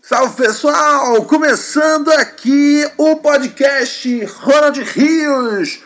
Salve 0.00 0.36
pessoal! 0.36 1.22
Começando 1.24 2.10
aqui 2.12 2.82
o 2.96 3.16
podcast 3.16 4.24
Ronald 4.24 4.82
Rios, 4.82 5.80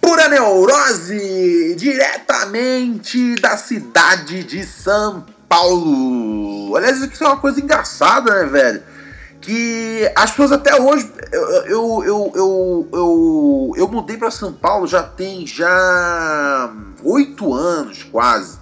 pura 0.00 0.28
neurose, 0.28 1.74
diretamente 1.76 3.34
da 3.34 3.56
cidade 3.56 4.44
de 4.44 4.64
São 4.64 5.26
Paulo. 5.48 6.74
Aliás, 6.76 7.02
isso 7.02 7.22
é 7.22 7.26
uma 7.26 7.36
coisa 7.36 7.60
engraçada, 7.60 8.34
né, 8.34 8.46
velho? 8.46 8.82
Que 9.40 10.10
as 10.16 10.30
pessoas 10.30 10.52
até 10.52 10.80
hoje. 10.80 11.12
Eu, 11.30 11.44
eu, 11.66 12.32
eu, 12.34 12.90
eu, 12.92 13.72
eu 13.76 13.88
mudei 13.88 14.16
para 14.16 14.30
São 14.30 14.52
Paulo 14.52 14.86
já 14.86 15.02
tem 15.02 15.46
já 15.46 16.72
oito 17.04 17.52
anos 17.52 18.04
quase. 18.04 18.58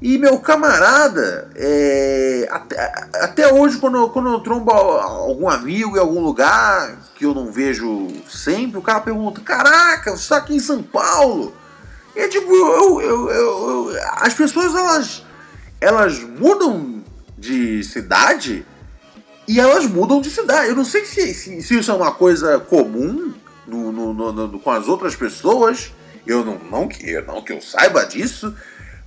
E 0.00 0.18
meu 0.18 0.38
camarada, 0.38 1.50
é, 1.54 2.46
até, 2.50 2.92
até 3.14 3.52
hoje, 3.52 3.78
quando, 3.78 4.10
quando 4.10 4.28
eu 4.30 4.40
trombo 4.40 4.70
algum 4.70 5.48
amigo 5.48 5.96
em 5.96 6.00
algum 6.00 6.20
lugar 6.20 6.98
que 7.14 7.24
eu 7.24 7.34
não 7.34 7.50
vejo 7.50 8.08
sempre, 8.28 8.78
o 8.78 8.82
cara 8.82 9.00
pergunta: 9.00 9.40
Caraca, 9.40 10.10
você 10.10 10.22
está 10.22 10.36
aqui 10.36 10.54
em 10.54 10.60
São 10.60 10.82
Paulo? 10.82 11.54
E 12.14 12.20
é 12.20 12.28
tipo, 12.28 12.50
eu, 12.54 13.00
eu, 13.00 13.30
eu, 13.30 13.90
eu- 13.90 13.96
as 14.18 14.34
pessoas 14.34 14.74
elas, 14.74 15.24
elas 15.80 16.18
mudam 16.20 17.02
de 17.38 17.82
cidade 17.82 18.66
e 19.48 19.58
elas 19.58 19.86
mudam 19.86 20.20
de 20.20 20.28
cidade. 20.30 20.68
Eu 20.68 20.76
não 20.76 20.84
sei 20.84 21.06
se, 21.06 21.32
se, 21.32 21.62
se 21.62 21.78
isso 21.78 21.90
é 21.90 21.94
uma 21.94 22.12
coisa 22.12 22.58
comum 22.58 23.32
no, 23.66 23.92
no- 23.92 24.12
no- 24.32 24.60
com 24.60 24.70
as 24.70 24.88
outras 24.88 25.16
pessoas. 25.16 25.90
Eu 26.26 26.44
não, 26.44 26.58
não, 26.70 26.88
que, 26.88 27.08
eu 27.08 27.24
não 27.24 27.40
que 27.40 27.52
eu 27.52 27.62
saiba 27.62 28.04
disso. 28.04 28.54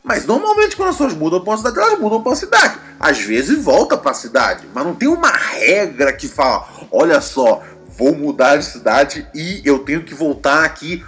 Mas 0.03 0.25
normalmente 0.25 0.75
quando 0.75 0.89
as 0.89 0.95
pessoas 0.95 1.13
mudam 1.13 1.41
para 1.41 1.51
uma 1.51 1.57
cidade, 1.57 1.79
elas 1.79 1.99
mudam 1.99 2.21
para 2.23 2.31
a 2.33 2.35
cidade. 2.35 2.77
Às 2.99 3.19
vezes 3.19 3.63
volta 3.63 3.97
para 3.97 4.11
a 4.11 4.13
cidade, 4.15 4.67
mas 4.73 4.85
não 4.85 4.95
tem 4.95 5.07
uma 5.07 5.29
regra 5.31 6.11
que 6.13 6.27
fala: 6.27 6.67
olha 6.91 7.19
só, 7.21 7.61
vou 7.97 8.15
mudar 8.15 8.57
de 8.57 8.65
cidade 8.65 9.27
e 9.35 9.61
eu 9.65 9.79
tenho 9.79 10.03
que 10.03 10.13
voltar 10.13 10.63
aqui 10.63 11.03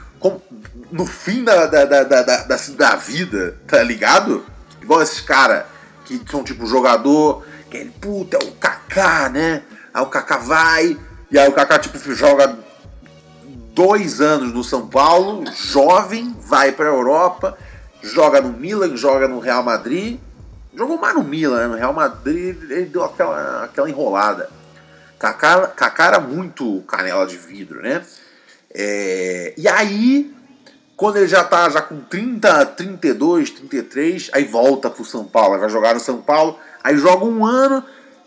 no 0.92 1.06
fim 1.06 1.44
da, 1.44 1.66
da, 1.68 1.86
da, 1.86 2.04
da- 2.04 2.46
da 2.78 2.96
vida, 2.96 3.58
tá 3.66 3.82
ligado? 3.82 4.46
Igual 4.82 5.02
esses 5.02 5.22
caras 5.22 5.64
que 6.06 6.22
são 6.30 6.44
tipo 6.44 6.66
jogador, 6.66 7.46
que 7.70 7.78
ele, 7.78 7.92
puta, 7.92 8.38
é 8.38 8.46
o 8.46 8.52
Kaká, 8.52 9.30
né? 9.30 9.64
Aí 9.94 10.04
o 10.04 10.08
Kaká 10.08 10.38
vai, 10.38 10.98
e 11.32 11.40
aí 11.40 11.48
o 11.48 11.54
Kaká 11.54 11.80
tipo 11.80 11.98
joga 12.14 12.58
dois 13.74 14.20
anos 14.20 14.54
no 14.54 14.64
São 14.64 14.88
Paulo, 14.88 15.44
jovem, 15.56 16.36
vai 16.42 16.72
pra 16.74 16.88
Europa, 16.88 17.58
joga 18.02 18.42
no 18.42 18.50
Milan, 18.50 18.96
joga 18.96 19.28
no 19.28 19.40
Real 19.40 19.64
Madrid. 19.64 20.20
Jogou 20.74 20.98
mais 20.98 21.16
no 21.16 21.24
Milan, 21.24 21.62
né? 21.62 21.68
no 21.68 21.76
Real 21.76 21.94
Madrid 21.94 22.56
ele 22.70 22.86
deu 22.86 23.04
aquela, 23.04 23.66
aquela 23.66 23.90
enrolada. 23.90 24.50
Kaká, 25.20 25.68
Kaká 25.68 26.06
era 26.08 26.20
muito 26.20 26.82
canela 26.88 27.28
de 27.28 27.38
vidro, 27.38 27.82
né? 27.82 28.04
É, 28.74 29.54
e 29.58 29.68
aí, 29.68 30.34
quando 30.96 31.18
ele 31.18 31.28
já 31.28 31.44
tá 31.44 31.70
já 31.70 31.82
com 31.82 32.00
30, 32.02 32.66
32, 32.68 33.52
33, 33.52 34.30
aí 34.34 34.46
volta 34.46 34.90
pro 34.90 35.06
São 35.06 35.26
Paulo, 35.26 35.60
vai 35.60 35.70
jogar 35.70 35.94
no 35.94 36.00
São 36.00 36.22
Paulo, 36.22 36.58
aí 36.84 36.98
joga 36.98 37.26
um 37.26 37.46
ano 37.46 37.84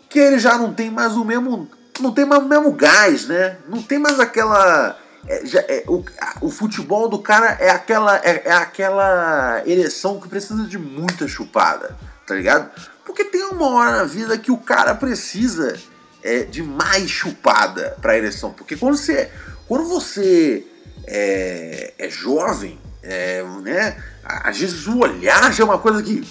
que 0.07 0.19
ele 0.19 0.39
já 0.39 0.57
não 0.57 0.73
tem 0.73 0.89
mais 0.89 1.13
o 1.17 1.25
mesmo, 1.25 1.67
não 1.99 2.13
tem 2.13 2.25
mais 2.25 2.43
o 2.43 2.47
mesmo 2.47 2.71
gás, 2.71 3.27
né? 3.27 3.57
Não 3.67 3.81
tem 3.81 3.97
mais 3.97 4.19
aquela 4.19 4.97
é, 5.27 5.45
já- 5.45 5.63
é, 5.67 5.83
o, 5.87 6.03
o 6.41 6.49
futebol 6.49 7.07
do 7.09 7.19
cara 7.19 7.57
é 7.59 7.69
aquela 7.69 8.17
é, 8.17 8.43
é 8.45 8.51
aquela 8.53 9.61
ereção 9.65 10.19
que 10.19 10.27
precisa 10.27 10.63
de 10.63 10.77
muita 10.77 11.27
chupada, 11.27 11.95
tá 12.27 12.35
ligado? 12.35 12.69
Porque 13.05 13.23
tem 13.25 13.43
uma 13.45 13.67
hora 13.69 13.91
na 13.97 14.03
vida 14.03 14.37
que 14.37 14.51
o 14.51 14.57
cara 14.57 14.93
precisa 14.95 15.77
é, 16.23 16.39
de 16.43 16.61
mais 16.63 17.09
chupada 17.09 17.97
pra 18.01 18.17
ereção, 18.17 18.51
porque 18.51 18.75
quando 18.75 18.97
você 18.97 19.29
quando 19.67 19.85
você 19.87 20.65
é, 21.07 21.93
é 21.97 22.09
jovem, 22.09 22.79
é, 23.01 23.43
né? 23.61 23.97
Às 24.23 24.57
vezes 24.57 24.87
o 24.87 24.99
olhar 24.99 25.53
já 25.53 25.63
é 25.63 25.65
uma 25.65 25.77
coisa 25.79 26.01
que. 26.01 26.27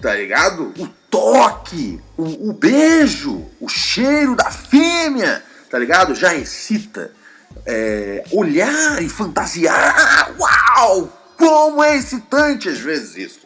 Tá 0.00 0.14
ligado? 0.14 0.72
O 0.78 0.86
toque, 1.10 2.00
o, 2.16 2.50
o 2.50 2.52
beijo, 2.52 3.44
o 3.60 3.68
cheiro 3.68 4.36
da 4.36 4.50
fêmea, 4.50 5.42
tá 5.68 5.78
ligado? 5.78 6.14
Já 6.14 6.34
excita. 6.34 7.10
É, 7.66 8.24
olhar 8.32 9.02
e 9.02 9.08
fantasiar. 9.08 10.34
Uau! 10.38 11.12
Como 11.36 11.82
é 11.82 11.96
excitante 11.96 12.68
às 12.68 12.78
vezes 12.78 13.16
isso. 13.16 13.40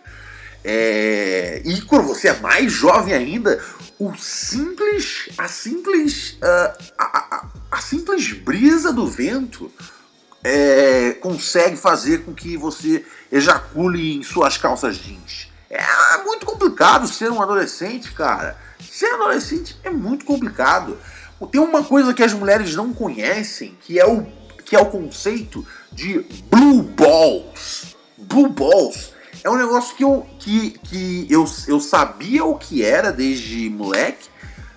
É, 0.64 1.60
e 1.64 1.80
quando 1.82 2.06
você 2.06 2.28
é 2.28 2.38
mais 2.40 2.72
jovem 2.72 3.12
ainda, 3.14 3.62
o 3.98 4.14
simples, 4.16 5.28
a 5.36 5.48
simples, 5.48 6.38
ah, 6.40 6.76
a, 6.98 7.04
a- 7.36 7.46
a 7.72 7.80
simples 7.80 8.32
brisa 8.32 8.92
do 8.92 9.06
vento 9.06 9.70
é, 10.44 11.16
consegue 11.20 11.76
fazer 11.76 12.18
com 12.24 12.32
que 12.34 12.56
você 12.56 13.04
ejacule 13.30 14.16
em 14.16 14.22
suas 14.22 14.56
calças 14.56 14.96
jeans. 14.96 15.50
É 15.68 15.82
muito 16.24 16.44
complicado 16.46 17.08
ser 17.08 17.30
um 17.30 17.40
adolescente, 17.42 18.12
cara. 18.12 18.56
Ser 18.80 19.06
adolescente 19.14 19.76
é 19.82 19.90
muito 19.90 20.24
complicado. 20.24 20.98
Tem 21.50 21.60
uma 21.60 21.82
coisa 21.82 22.14
que 22.14 22.22
as 22.22 22.32
mulheres 22.32 22.74
não 22.74 22.92
conhecem, 22.92 23.76
que 23.80 23.98
é 23.98 24.06
o, 24.06 24.26
que 24.64 24.76
é 24.76 24.80
o 24.80 24.86
conceito 24.86 25.66
de 25.92 26.24
blue 26.50 26.82
balls. 26.82 27.96
Blue 28.16 28.48
balls 28.48 29.12
é 29.42 29.50
um 29.50 29.56
negócio 29.56 29.96
que 29.96 30.04
eu, 30.04 30.26
que, 30.38 30.70
que 30.84 31.26
eu, 31.28 31.44
eu 31.66 31.80
sabia 31.80 32.44
o 32.44 32.56
que 32.56 32.84
era 32.84 33.10
desde 33.12 33.68
moleque, 33.68 34.28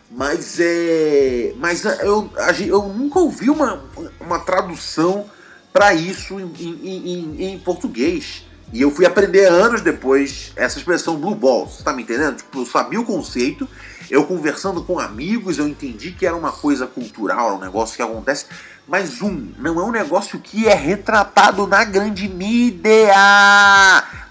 mas 0.09 0.59
é. 0.59 1.53
Mas 1.57 1.85
eu, 1.85 2.29
eu 2.65 2.83
nunca 2.89 3.19
ouvi 3.19 3.49
uma, 3.49 3.83
uma 4.19 4.39
tradução 4.39 5.29
para 5.71 5.93
isso 5.93 6.39
em, 6.39 6.51
em, 6.59 7.13
em- 7.13 7.43
em 7.53 7.59
português. 7.59 8.43
E 8.73 8.81
eu 8.81 8.91
fui 8.91 9.05
aprender 9.05 9.45
anos 9.45 9.81
depois 9.81 10.51
essa 10.55 10.77
expressão 10.77 11.15
blue 11.17 11.35
balls, 11.35 11.77
tá 11.83 11.93
me 11.93 12.03
entendendo? 12.03 12.37
Tipo, 12.37 12.59
eu 12.59 12.65
sabia 12.65 12.99
o 12.99 13.05
conceito, 13.05 13.67
eu 14.09 14.25
conversando 14.25 14.83
com 14.83 14.99
amigos, 14.99 15.57
eu 15.57 15.67
entendi 15.67 16.11
que 16.11 16.25
era 16.25 16.35
uma 16.35 16.51
coisa 16.51 16.85
cultural, 16.85 17.55
um 17.55 17.59
negócio 17.59 17.95
que 17.95 18.01
acontece. 18.01 18.45
Mas 18.87 19.21
um, 19.21 19.51
não 19.57 19.79
é 19.79 19.83
um 19.83 19.91
negócio 19.91 20.39
que 20.39 20.67
é 20.67 20.75
retratado 20.75 21.65
na 21.65 21.83
grande 21.83 22.27
mídia. 22.27 23.13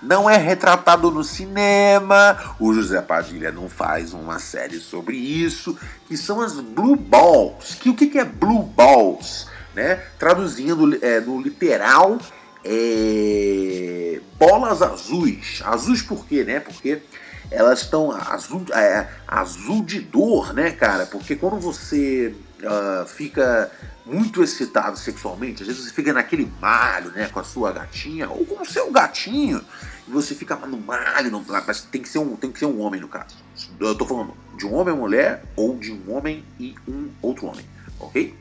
Não 0.00 0.30
é 0.30 0.36
retratado 0.36 1.10
no 1.10 1.24
cinema. 1.24 2.54
O 2.60 2.72
José 2.72 3.02
Padilha 3.02 3.50
não 3.50 3.68
faz 3.68 4.12
uma 4.12 4.38
série 4.38 4.78
sobre 4.78 5.16
isso, 5.16 5.76
que 6.06 6.16
são 6.16 6.40
as 6.40 6.54
blue 6.60 6.94
balls. 6.94 7.74
Que 7.80 7.88
o 7.88 7.94
que 7.94 8.06
que 8.06 8.18
é 8.18 8.24
blue 8.24 8.62
balls? 8.62 9.48
Né? 9.74 9.96
Traduzindo 10.20 11.04
é, 11.04 11.18
no 11.18 11.40
literal, 11.40 12.18
é, 12.64 14.20
bolas 14.38 14.82
azuis. 14.82 15.62
Azuis 15.64 16.02
por 16.02 16.26
quê, 16.26 16.44
né? 16.44 16.60
Porque 16.60 17.02
elas 17.50 17.82
estão 17.82 18.10
azul, 18.10 18.64
é, 18.72 19.08
azul 19.28 19.84
de 19.84 20.00
dor, 20.00 20.52
né, 20.54 20.70
cara? 20.70 21.06
Porque 21.06 21.36
quando 21.36 21.60
você 21.60 22.34
ah, 22.66 23.04
fica 23.06 23.70
muito 24.06 24.42
excitado 24.42 24.98
sexualmente, 24.98 25.62
às 25.62 25.68
vezes 25.68 25.84
você 25.84 25.92
fica 25.92 26.12
naquele 26.12 26.50
malho, 26.60 27.10
né, 27.10 27.28
com 27.28 27.40
a 27.40 27.44
sua 27.44 27.72
gatinha 27.72 28.28
ou 28.28 28.44
com 28.44 28.62
o 28.62 28.66
seu 28.66 28.90
gatinho, 28.90 29.62
e 30.06 30.10
você 30.10 30.34
fica 30.34 30.54
no 30.56 30.76
malho, 30.78 31.44
mas 31.66 31.82
tem 31.82 32.02
que 32.02 32.08
ser 32.08 32.18
um, 32.18 32.36
tem 32.36 32.52
que 32.52 32.58
ser 32.58 32.66
um 32.66 32.80
homem 32.80 33.00
no 33.00 33.08
caso. 33.08 33.34
Eu 33.80 33.94
tô 33.94 34.04
falando 34.04 34.34
de 34.56 34.66
um 34.66 34.74
homem 34.74 34.94
e 34.94 34.98
mulher 34.98 35.42
ou 35.56 35.76
de 35.76 35.92
um 35.92 36.14
homem 36.14 36.44
e 36.60 36.74
um 36.86 37.08
outro 37.22 37.46
homem, 37.46 37.64
ok? 37.98 38.34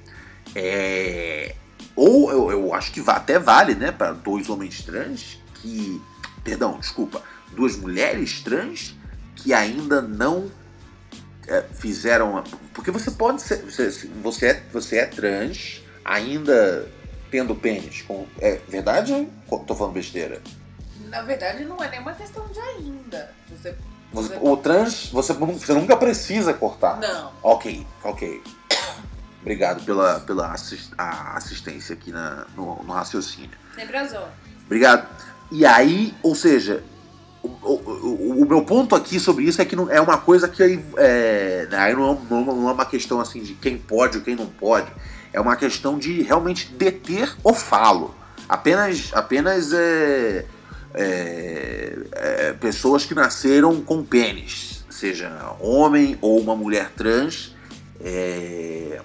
É, 0.53 1.55
ou 1.95 2.31
eu, 2.31 2.51
eu 2.51 2.73
acho 2.73 2.91
que 2.91 3.03
até 3.07 3.37
vale, 3.39 3.75
né, 3.75 3.91
para 3.91 4.11
dois 4.13 4.49
homens 4.49 4.81
trans 4.83 5.39
que, 5.55 6.01
perdão, 6.43 6.79
desculpa, 6.79 7.21
duas 7.51 7.75
mulheres 7.75 8.41
trans 8.41 8.95
que 9.35 9.53
ainda 9.53 10.01
não 10.01 10.49
é, 11.47 11.61
fizeram, 11.73 12.37
a- 12.37 12.43
porque 12.73 12.89
você 12.91 13.11
pode 13.11 13.41
ser, 13.41 13.57
você, 13.63 13.89
você 14.21 14.47
é, 14.47 14.63
você 14.71 14.97
é 14.99 15.05
trans 15.05 15.81
ainda 16.05 16.87
tendo 17.29 17.55
pênis, 17.55 18.01
com, 18.01 18.25
é 18.39 18.59
verdade? 18.67 19.27
ou 19.49 19.59
Tô 19.59 19.75
falando 19.75 19.93
besteira. 19.93 20.41
Na 21.09 21.21
verdade, 21.21 21.63
não 21.65 21.83
é 21.83 21.89
nenhuma 21.89 22.13
questão 22.13 22.47
de 22.47 22.59
ainda. 22.59 23.31
Você 23.49 23.75
Você- 24.11 24.37
o 24.39 24.55
trans, 24.57 25.09
você, 25.11 25.33
você 25.33 25.73
nunca 25.73 25.97
precisa 25.97 26.53
cortar. 26.53 26.99
Não. 26.99 27.31
Ok, 27.41 27.85
ok. 28.03 28.41
Obrigado 29.43 29.83
pela, 29.85 30.21
pela 30.21 30.53
assis- 30.53 30.89
a 30.97 31.35
assistência 31.37 31.93
aqui 31.93 32.11
na, 32.11 32.45
no, 32.55 32.81
no 32.83 32.93
raciocínio. 32.93 33.51
Sempre 33.75 33.97
a 33.97 34.07
zona. 34.07 34.29
Obrigado. 34.65 35.05
E 35.51 35.65
aí, 35.65 36.13
ou 36.23 36.33
seja, 36.33 36.81
o, 37.43 37.47
o- 37.49 38.41
o- 38.41 38.45
meu 38.45 38.63
ponto 38.63 38.95
aqui 38.95 39.19
sobre 39.19 39.43
isso 39.43 39.61
é 39.61 39.65
que 39.65 39.75
não, 39.75 39.91
é 39.91 39.99
uma 39.99 40.17
coisa 40.17 40.47
que 40.47 40.63
aí, 40.63 40.83
é, 40.97 41.67
aí 41.73 41.93
não, 41.93 42.13
é, 42.13 42.17
não- 42.29 42.45
não 42.55 42.69
é 42.69 42.71
uma 42.71 42.85
questão 42.85 43.19
assim 43.19 43.43
de 43.43 43.53
quem 43.53 43.77
pode 43.77 44.17
ou 44.17 44.23
quem 44.23 44.35
não 44.35 44.45
pode. 44.47 44.89
É 45.33 45.39
uma 45.41 45.55
questão 45.57 45.97
de 45.99 46.21
realmente 46.21 46.71
deter 46.71 47.35
o 47.43 47.53
falo. 47.53 48.15
Apenas, 48.47 49.09
apenas 49.13 49.73
é, 49.73 50.45
é, 50.93 51.97
é, 52.13 52.53
pessoas 52.53 53.03
que 53.05 53.13
nasceram 53.13 53.81
com 53.81 54.03
pênis, 54.03 54.85
seja 54.89 55.53
homem 55.59 56.17
ou 56.21 56.39
uma 56.39 56.55
mulher 56.55 56.91
trans, 56.95 57.53
é, 57.99 59.01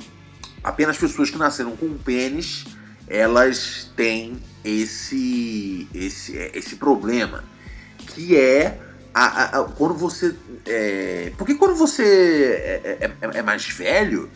apenas 0.69 0.97
pessoas 0.99 1.31
que 1.31 1.39
nasceram 1.39 1.77
com 1.77 1.97
pênis, 1.99 2.65
elas 3.09 3.91
têm 3.97 4.41
esse, 4.65 5.89
esse, 5.95 6.37
esse 6.55 6.77
problema, 6.77 7.43
que 8.09 8.37
é 8.37 8.79
a- 9.15 9.27
a- 9.27 9.61
a- 9.61 9.65
quando 9.65 9.95
você. 9.95 10.35
É, 10.67 11.33
porque 11.39 11.55
quando 11.55 11.75
você 11.75 12.03
é, 12.05 12.99
é- 13.01 13.11
é- 13.21 13.39
é 13.39 13.43
mais 13.43 13.67
velho, 13.67 14.31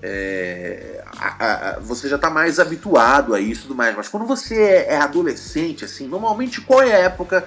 é, 0.00 1.02
a- 1.18 1.78
você 1.80 2.08
já 2.08 2.16
está 2.16 2.30
mais 2.30 2.58
habituado 2.60 3.34
a 3.34 3.40
isso 3.40 3.62
tudo 3.62 3.74
mais. 3.74 3.94
Mas 3.96 4.08
quando 4.08 4.24
você 4.26 4.54
é, 4.60 4.94
é 4.94 4.96
adolescente, 4.98 5.84
assim, 5.84 6.06
normalmente 6.06 6.60
qual 6.60 6.80
é 6.82 6.92
a 6.92 6.98
época 6.98 7.44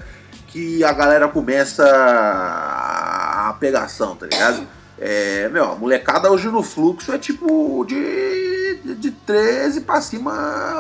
que 0.48 0.84
a 0.84 0.92
galera 0.94 1.28
começa 1.28 1.84
a 1.86 3.54
pegação, 3.60 4.16
tá 4.16 4.26
ligado? 4.26 4.68
É, 4.98 5.50
meu, 5.50 5.72
a 5.72 5.76
molecada 5.76 6.32
hoje 6.32 6.48
no 6.48 6.64
fluxo 6.64 7.12
é 7.12 7.18
tipo 7.18 7.84
de, 7.86 8.80
de, 8.84 8.96
de 8.96 9.12
13 9.12 9.82
pra 9.82 10.00
cima, 10.00 10.32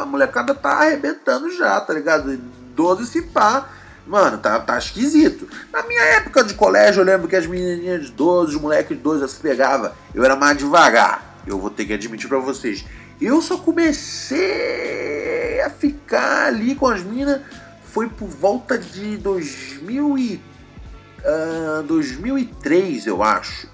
a 0.01 0.05
molecada 0.05 0.55
tá 0.55 0.69
arrebentando 0.69 1.51
já, 1.51 1.81
tá 1.81 1.93
ligado? 1.93 2.37
12 2.75 3.05
se 3.07 3.21
pá. 3.23 3.69
Mano, 4.07 4.37
tá, 4.37 4.59
tá 4.59 4.77
esquisito. 4.77 5.49
Na 5.73 5.81
minha 5.83 6.01
época 6.17 6.43
de 6.43 6.53
colégio, 6.53 7.01
eu 7.01 7.05
lembro 7.05 7.27
que 7.27 7.35
as 7.35 7.47
menininhas 7.47 8.05
de 8.05 8.11
12, 8.11 8.55
os 8.55 8.61
moleques 8.61 8.95
de 8.95 9.01
12 9.01 9.21
já 9.21 9.27
se 9.27 9.39
pegava. 9.39 9.95
Eu 10.13 10.23
era 10.23 10.35
mais 10.35 10.57
devagar. 10.57 11.41
Eu 11.47 11.59
vou 11.59 11.71
ter 11.71 11.85
que 11.85 11.93
admitir 11.93 12.29
pra 12.29 12.37
vocês. 12.37 12.85
Eu 13.19 13.41
só 13.41 13.57
comecei 13.57 14.39
a 15.61 15.71
ficar 15.71 16.47
ali 16.47 16.75
com 16.75 16.87
as 16.87 17.01
minas. 17.01 17.41
Foi 17.85 18.07
por 18.07 18.27
volta 18.27 18.77
de 18.77 19.17
2000 19.17 20.17
e, 20.19 20.41
ah, 21.25 21.83
2003, 21.87 23.07
eu 23.07 23.23
acho. 23.23 23.67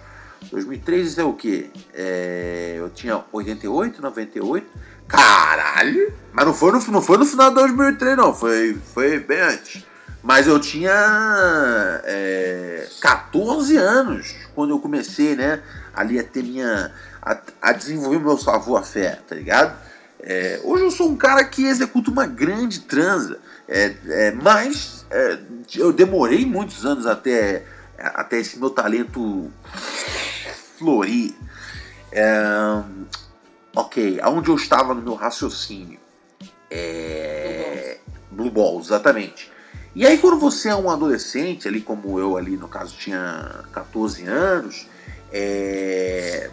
2003 0.51 1.18
é 1.18 1.24
o 1.24 1.33
quê? 1.33 1.69
É, 1.94 2.75
eu 2.77 2.89
tinha 2.89 3.24
88, 3.31 4.01
98. 4.01 4.68
Caralho! 5.07 6.13
Mas 6.33 6.45
não 6.45 6.53
foi 6.53 6.71
no, 6.74 6.80
não 6.92 7.01
foi 7.01 7.18
no 7.18 7.25
final 7.25 7.50
de 7.50 7.56
2003, 7.56 8.18
não. 8.18 8.33
Foi, 8.33 8.77
foi 8.94 9.19
bem 9.19 9.42
antes. 9.42 9.86
Mas 10.21 10.48
eu 10.48 10.59
tinha 10.59 12.01
é, 12.03 12.88
14 13.00 13.75
anos 13.77 14.36
quando 14.53 14.71
eu 14.71 14.80
comecei, 14.80 15.36
né? 15.36 15.62
Ali 15.94 16.19
a 16.19 16.24
ter 16.24 16.44
minha. 16.44 16.92
a, 17.21 17.38
a 17.62 17.71
desenvolver 17.71 18.19
meu 18.19 18.38
savoir-faire, 18.38 19.19
tá 19.27 19.36
ligado? 19.36 19.75
É, 20.19 20.59
hoje 20.63 20.83
eu 20.83 20.92
sou 20.92 21.09
um 21.09 21.18
cara 21.18 21.44
que 21.44 21.65
executa 21.65 22.12
uma 22.12 22.27
grande 22.27 22.81
transa. 22.81 23.39
É, 23.68 23.94
é, 24.07 24.31
mas 24.31 25.06
é, 25.09 25.39
eu 25.75 25.92
demorei 25.92 26.45
muitos 26.45 26.86
anos 26.86 27.06
até, 27.06 27.63
até 27.97 28.38
esse 28.38 28.59
meu 28.59 28.69
talento 28.69 29.50
florir. 30.81 31.36
É, 32.12 32.83
ok, 33.75 34.19
aonde 34.22 34.50
eu 34.50 34.56
estava 34.56 34.95
no 34.95 35.01
meu 35.01 35.13
raciocínio? 35.13 36.00
É, 36.69 38.00
Blue 38.31 38.50
Balls, 38.50 38.88
exatamente. 38.88 39.51
E 39.95 40.07
aí 40.07 40.18
quando 40.18 40.39
você 40.39 40.69
é 40.69 40.75
um 40.75 40.89
adolescente, 40.89 41.68
ali 41.68 41.81
como 41.81 42.18
eu 42.19 42.36
ali 42.36 42.57
no 42.57 42.68
caso 42.68 42.95
tinha 42.98 43.63
14 43.72 44.25
anos, 44.25 44.88
é, 45.31 46.50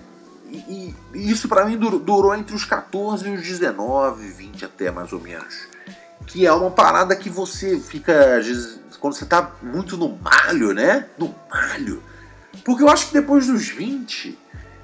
e, 0.51 0.95
e 1.15 1.31
isso 1.31 1.49
pra 1.49 1.65
mim 1.65 1.79
durou, 1.79 1.99
durou 1.99 2.35
entre 2.35 2.55
os 2.55 2.65
14 2.65 3.29
e 3.29 3.35
os 3.35 3.43
19, 3.43 4.29
20 4.29 4.65
até 4.65 4.91
mais 4.91 5.13
ou 5.13 5.21
menos. 5.21 5.69
Que 6.27 6.47
é 6.47 6.53
uma 6.53 6.71
parada 6.71 7.17
que 7.17 7.31
você 7.31 7.79
fica, 7.79 8.41
quando 9.01 9.15
você 9.15 9.25
tá 9.25 9.53
muito 9.63 9.97
no 9.97 10.19
malho, 10.19 10.75
né? 10.75 11.07
No 11.17 11.35
malho. 11.51 12.03
Porque 12.65 12.83
eu 12.83 12.89
acho 12.89 13.09
que 13.09 13.13
depois 13.15 13.47
dos 13.47 13.69
20, 13.69 14.39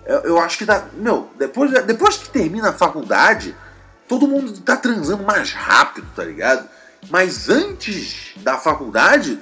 eu, 0.06 0.18
eu 0.20 0.38
acho 0.38 0.58
que 0.58 0.64
dá. 0.64 0.84
Meu, 0.94 1.30
depois, 1.38 1.70
depois 1.84 2.16
que 2.16 2.28
termina 2.28 2.70
a 2.70 2.72
faculdade, 2.72 3.54
todo 4.08 4.28
mundo 4.28 4.52
tá 4.60 4.76
transando 4.76 5.22
mais 5.22 5.52
rápido, 5.52 6.06
tá 6.14 6.24
ligado? 6.24 6.68
Mas 7.10 7.48
antes 7.48 8.34
da 8.36 8.56
faculdade, 8.58 9.38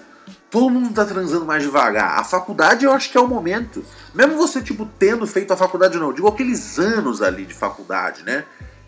todo 0.50 0.70
mundo 0.70 0.92
tá 0.92 1.04
transando 1.04 1.44
mais 1.44 1.62
devagar. 1.62 2.18
A 2.18 2.24
faculdade 2.24 2.84
eu 2.84 2.92
acho 2.92 3.10
que 3.10 3.16
é 3.16 3.20
o 3.20 3.26
momento. 3.26 3.84
Mesmo 4.14 4.36
você, 4.36 4.60
tipo, 4.60 4.88
tendo 4.98 5.26
feito 5.26 5.52
a 5.52 5.56
faculdade, 5.56 5.98
não, 5.98 6.12
digo 6.12 6.28
aqueles 6.28 6.78
anos 6.78 7.22
ali 7.22 7.44
de 7.44 7.54
faculdade, 7.54 8.22
né? 8.22 8.44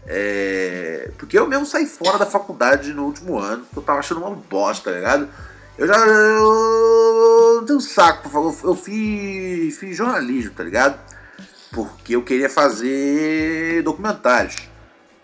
É, 0.06 1.10
Porque 1.16 1.38
eu 1.38 1.48
mesmo 1.48 1.64
saí 1.64 1.86
fora 1.86 2.18
da 2.18 2.26
faculdade 2.26 2.92
no 2.92 3.04
último 3.04 3.38
ano, 3.38 3.64
porque 3.64 3.78
eu 3.78 3.82
tava 3.82 4.00
achando 4.00 4.20
uma 4.20 4.30
bosta, 4.30 4.90
tá 4.90 4.96
ligado? 4.96 5.28
Eu 5.78 5.86
já. 5.86 5.96
Não 7.64 7.66
tenho 7.66 7.80
saco 7.80 8.22
pra 8.22 8.30
falar. 8.30 8.52
Eu 8.62 8.76
fiz, 8.76 9.78
fiz 9.78 9.96
jornalismo, 9.96 10.50
tá 10.50 10.62
ligado? 10.62 10.98
Porque 11.72 12.14
eu 12.14 12.22
queria 12.22 12.50
fazer 12.50 13.82
documentários. 13.82 14.56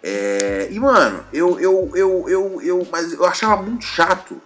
É, 0.03 0.69
e, 0.71 0.81
mano, 0.81 1.23
eu, 1.31 1.61
eu, 1.61 1.93
eu, 1.95 2.25
eu, 2.27 2.63
eu, 2.63 2.89
mas 2.91 3.13
eu 3.13 3.27
achava 3.27 3.61
muito 3.61 3.85
chato 3.85 4.41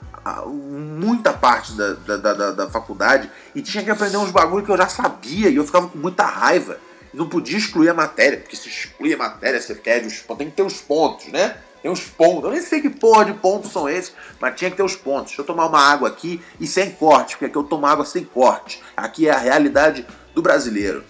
muita 0.48 1.34
parte 1.34 1.74
da, 1.74 1.92
da, 1.92 2.16
da, 2.16 2.32
da- 2.34 2.50
da 2.52 2.70
faculdade 2.70 3.30
e 3.54 3.60
tinha 3.60 3.84
que 3.84 3.90
aprender 3.90 4.16
uns 4.16 4.30
bagulho 4.30 4.64
que 4.64 4.70
eu 4.72 4.76
já 4.76 4.88
sabia 4.88 5.50
e 5.50 5.56
eu 5.56 5.64
ficava 5.66 5.86
com 5.86 5.98
muita 5.98 6.24
raiva. 6.24 6.78
Não 7.12 7.28
podia 7.28 7.56
excluir 7.58 7.90
a 7.90 7.94
matéria, 7.94 8.38
porque 8.38 8.56
se 8.56 8.68
exclui 8.68 9.12
a 9.14 9.16
matéria, 9.18 9.60
você 9.60 9.74
perde 9.74 10.08
os 10.08 10.18
pontos. 10.18 10.38
Tem 10.38 10.50
que 10.50 10.56
ter 10.56 10.62
os 10.64 10.80
pontos, 10.80 11.26
né? 11.28 11.56
Tem 11.84 11.92
os 11.92 12.00
pontos. 12.00 12.44
Eu 12.44 12.50
nem 12.52 12.62
sei 12.62 12.80
que 12.80 12.88
porra 12.88 13.26
de 13.26 13.34
pontos 13.34 13.70
são 13.70 13.86
esses, 13.86 14.14
mas 14.40 14.56
tinha 14.56 14.70
que 14.70 14.76
ter 14.78 14.82
os 14.82 14.96
pontos. 14.96 15.26
Deixa 15.26 15.42
eu 15.42 15.44
tomar 15.44 15.66
uma 15.66 15.78
água 15.78 16.08
aqui 16.08 16.42
e 16.58 16.66
sem 16.66 16.90
corte, 16.90 17.34
porque 17.34 17.44
aqui 17.44 17.56
eu 17.56 17.62
tomo 17.62 17.84
água 17.84 18.06
sem 18.06 18.24
corte. 18.24 18.82
Aqui 18.96 19.28
é 19.28 19.32
a 19.32 19.36
realidade 19.36 20.06
do 20.34 20.40
brasileiro. 20.40 21.04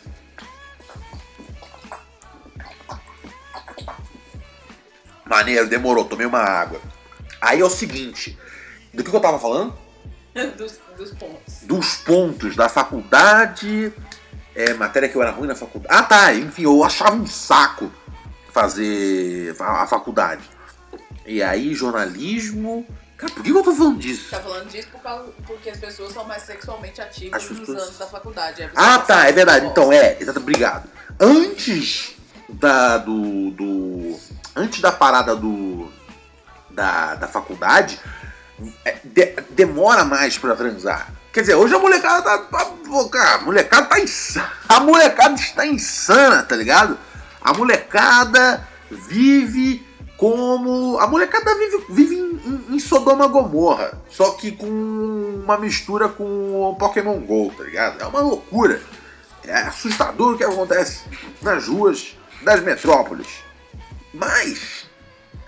Maneiro, 5.24 5.68
demorou, 5.68 6.06
tomei 6.06 6.26
uma 6.26 6.40
água. 6.40 6.80
Aí 7.40 7.60
é 7.60 7.64
o 7.64 7.70
seguinte, 7.70 8.36
do 8.92 9.04
que 9.04 9.14
eu 9.14 9.20
tava 9.20 9.38
falando? 9.38 9.78
dos, 10.58 10.80
dos 10.98 11.12
pontos. 11.12 11.54
Dos 11.62 11.96
pontos 11.98 12.56
da 12.56 12.68
faculdade, 12.68 13.92
é, 14.56 14.74
matéria 14.74 15.08
que 15.08 15.14
eu 15.14 15.22
era 15.22 15.30
ruim 15.30 15.46
na 15.46 15.54
faculdade. 15.54 15.94
Ah 15.96 16.02
tá, 16.02 16.34
enfim, 16.34 16.64
eu 16.64 16.82
achava 16.82 17.14
um 17.14 17.28
saco 17.28 17.92
fazer 18.50 19.54
a 19.60 19.86
faculdade. 19.86 20.52
E 21.26 21.42
aí, 21.42 21.74
jornalismo. 21.74 22.86
Cara, 23.16 23.32
por 23.32 23.42
que 23.42 23.50
eu 23.50 23.62
tô 23.62 23.72
falando 23.74 23.98
disso? 23.98 24.30
Tá 24.30 24.40
falando 24.40 24.68
disso 24.68 24.88
por 24.90 25.00
causa, 25.00 25.32
porque 25.46 25.70
as 25.70 25.78
pessoas 25.78 26.12
são 26.12 26.24
mais 26.24 26.42
sexualmente 26.42 27.00
ativas 27.00 27.42
As 27.42 27.50
nos 27.50 27.68
anos 27.68 27.98
da 27.98 28.06
faculdade. 28.06 28.62
Você 28.62 28.70
Ah, 28.74 28.98
tá, 28.98 29.28
é 29.28 29.32
verdade. 29.32 29.66
Então, 29.66 29.92
é, 29.92 30.16
exato, 30.20 30.40
obrigado. 30.40 30.88
Antes 31.18 32.14
da 32.48 32.98
do, 32.98 33.50
do 33.52 34.18
antes 34.54 34.80
da 34.80 34.92
parada 34.92 35.34
do 35.34 35.90
da, 36.70 37.14
da 37.14 37.28
faculdade, 37.28 37.98
é, 38.84 38.96
de- 39.04 39.34
demora 39.50 40.04
mais 40.04 40.36
pra 40.36 40.54
transar. 40.56 41.12
Quer 41.32 41.40
dizer, 41.42 41.54
hoje 41.54 41.74
a 41.74 41.78
molecada 41.78 42.22
tá, 42.22 42.38
tá 42.38 42.72
a 43.34 43.38
molecada 43.38 43.86
tá 43.86 43.98
insana. 44.00 44.52
A 44.68 44.80
molecada 44.80 45.34
está 45.34 45.64
insana, 45.66 46.42
tá 46.42 46.54
ligado? 46.56 46.98
A 47.40 47.52
molecada 47.54 48.66
vive 48.90 49.83
como 50.16 50.98
a 51.00 51.06
molecada 51.06 51.54
vive, 51.56 51.84
vive 51.90 52.14
em, 52.14 52.74
em- 52.76 52.78
Sodoma 52.80 53.26
Gomorra, 53.26 54.00
só 54.10 54.30
que 54.32 54.52
com 54.52 54.66
uma 55.44 55.58
mistura 55.58 56.08
com 56.08 56.74
Pokémon 56.78 57.18
GO, 57.20 57.52
tá 57.56 57.64
ligado? 57.64 58.00
É 58.00 58.06
uma 58.06 58.20
loucura. 58.20 58.80
É 59.44 59.54
assustador 59.62 60.34
o 60.34 60.36
que 60.38 60.44
acontece 60.44 61.02
nas 61.42 61.66
ruas 61.68 62.16
das 62.42 62.60
metrópoles. 62.62 63.26
Mas, 64.12 64.86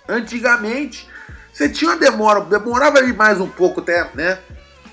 antigamente, 0.08 1.08
você 1.52 1.68
tinha 1.68 1.90
uma 1.92 1.96
demora, 1.96 2.40
demorava 2.40 2.98
ali 2.98 3.12
mais 3.12 3.40
um 3.40 3.48
pouco 3.48 3.80
até, 3.80 4.08
né? 4.14 4.38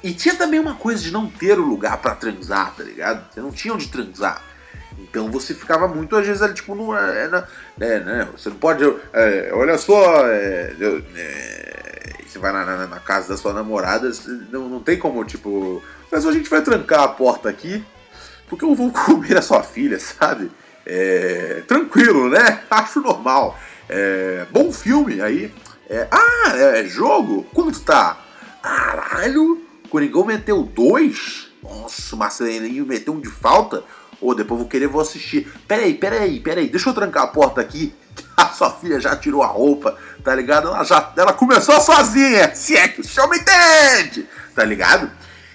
E 0.03 0.13
tinha 0.13 0.35
também 0.35 0.59
uma 0.59 0.75
coisa 0.75 1.01
de 1.01 1.11
não 1.11 1.27
ter 1.29 1.57
o 1.59 1.65
lugar 1.65 1.97
pra 1.97 2.13
transar, 2.15 2.73
tá 2.75 2.83
ligado? 2.83 3.25
Você 3.33 3.41
não 3.41 3.51
tinha 3.51 3.73
onde 3.73 3.87
transar. 3.87 4.41
Então 5.13 5.29
você 5.29 5.53
ficava 5.53 5.87
muito, 5.87 6.15
às 6.15 6.25
vezes, 6.25 6.41
ali, 6.41 6.55
tipo, 6.55 6.73
no, 6.73 6.97
é, 6.97 7.29
é, 7.79 7.99
né? 7.99 8.27
Você 8.35 8.49
não 8.49 8.55
pode. 8.55 8.83
é, 9.13 9.51
olha 9.53 9.77
só, 9.77 10.25
é, 10.27 10.73
é, 11.15 12.13
você 12.25 12.39
vai 12.39 12.51
na, 12.51 12.65
na- 12.65 12.87
na 12.87 12.99
casa 12.99 13.29
da 13.29 13.37
sua 13.37 13.53
namorada, 13.53 14.09
não, 14.51 14.67
não 14.67 14.79
tem 14.79 14.97
como, 14.97 15.23
tipo, 15.23 15.83
Mas 16.11 16.25
a 16.25 16.31
gente 16.31 16.49
vai 16.49 16.63
trancar 16.63 17.01
a 17.03 17.07
porta 17.09 17.47
aqui, 17.47 17.85
porque 18.49 18.65
eu 18.65 18.73
vou 18.73 18.89
comer 19.05 19.37
a 19.37 19.41
sua 19.43 19.61
filha, 19.61 19.99
sabe? 19.99 20.51
É, 20.83 21.61
tranquilo, 21.67 22.27
né? 22.27 22.63
Acho 22.71 22.99
normal. 22.99 23.55
É, 23.87 24.47
bom 24.49 24.71
filme 24.73 25.21
aí. 25.21 25.53
Ah, 26.09 26.57
é 26.57 26.85
jogo? 26.85 27.45
Tu 27.53 27.79
tá? 27.81 28.17
Caralho, 28.63 29.61
Coringão 29.91 30.25
meteu 30.25 30.63
dois? 30.63 31.49
Nossa, 31.61 32.15
o 32.15 32.17
Marcelinho 32.17 32.83
meteu 32.83 33.13
um 33.13 33.19
de 33.19 33.29
falta? 33.29 33.83
Oh, 34.23 34.33
depois 34.33 34.59
vou 34.59 34.69
querer, 34.69 34.87
vou 34.87 35.01
assistir. 35.01 35.51
Peraí, 35.67 35.93
peraí, 35.93 36.39
peraí, 36.39 36.69
deixa 36.69 36.89
eu 36.89 36.93
trancar 36.93 37.23
a 37.23 37.27
porta 37.27 37.59
aqui. 37.59 37.93
A 38.37 38.47
sua 38.49 38.71
filha 38.71 38.99
já 38.99 39.15
tirou 39.15 39.43
a 39.43 39.47
roupa, 39.47 39.97
tá 40.23 40.33
ligado? 40.33 40.67
Ela 40.67 40.83
já 40.83 41.13
ela 41.17 41.33
começou 41.33 41.79
sozinha, 41.81 42.53
se 42.55 42.75
é 42.75 42.87
que 42.87 43.01
o 43.01 43.03
senhor 43.03 43.29
me 43.29 43.37
entende, 43.37 44.27
tá 44.55 44.63
ligado? 44.63 45.09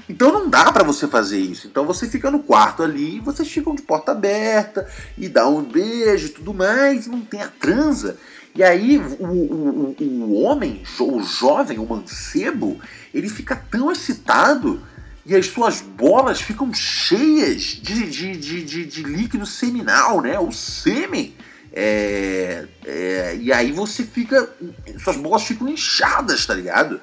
Então 0.09 0.33
não 0.33 0.49
dá 0.49 0.73
para 0.73 0.85
você 0.85 1.07
fazer 1.07 1.39
isso. 1.39 1.67
Então 1.67 1.85
você 1.85 2.09
fica 2.09 2.31
no 2.31 2.41
quarto 2.41 2.83
ali, 2.83 3.21
vocês 3.21 3.49
ficam 3.51 3.75
de 3.75 3.83
porta 3.83 4.13
aberta 4.13 4.89
e 5.17 5.29
dá 5.29 5.47
um 5.49 5.63
beijo 5.63 6.27
e 6.27 6.31
tudo 6.31 6.55
mais, 6.55 7.07
não 7.07 7.21
tem 7.21 7.43
a 7.43 7.49
transa. 7.49 8.17
E 8.55 8.63
aí 8.63 8.99
o, 8.99 9.25
o, 9.25 9.97
o, 10.01 10.05
o 10.05 10.43
homem, 10.43 10.83
o 10.99 11.21
jovem, 11.21 11.79
o 11.79 11.87
mancebo, 11.87 12.81
ele 13.13 13.29
fica 13.29 13.55
tão 13.55 13.93
excitado 13.93 14.83
e 15.29 15.37
as 15.37 15.47
suas 15.49 15.83
bolas 15.83 16.41
ficam 16.41 16.73
cheias 16.73 17.63
de, 17.63 18.09
de, 18.09 18.35
de, 18.35 18.65
de, 18.65 18.87
de 18.87 19.03
líquido 19.03 19.45
seminal, 19.45 20.23
né? 20.23 20.41
O 20.41 20.51
sêmen. 20.51 21.37
É, 21.71 22.65
é, 22.87 23.37
e 23.39 23.53
aí 23.53 23.71
você 23.71 24.05
fica. 24.05 24.51
Suas 24.99 25.19
bolas 25.19 25.43
ficam 25.43 25.69
inchadas, 25.69 26.47
tá 26.47 26.55
ligado? 26.55 26.99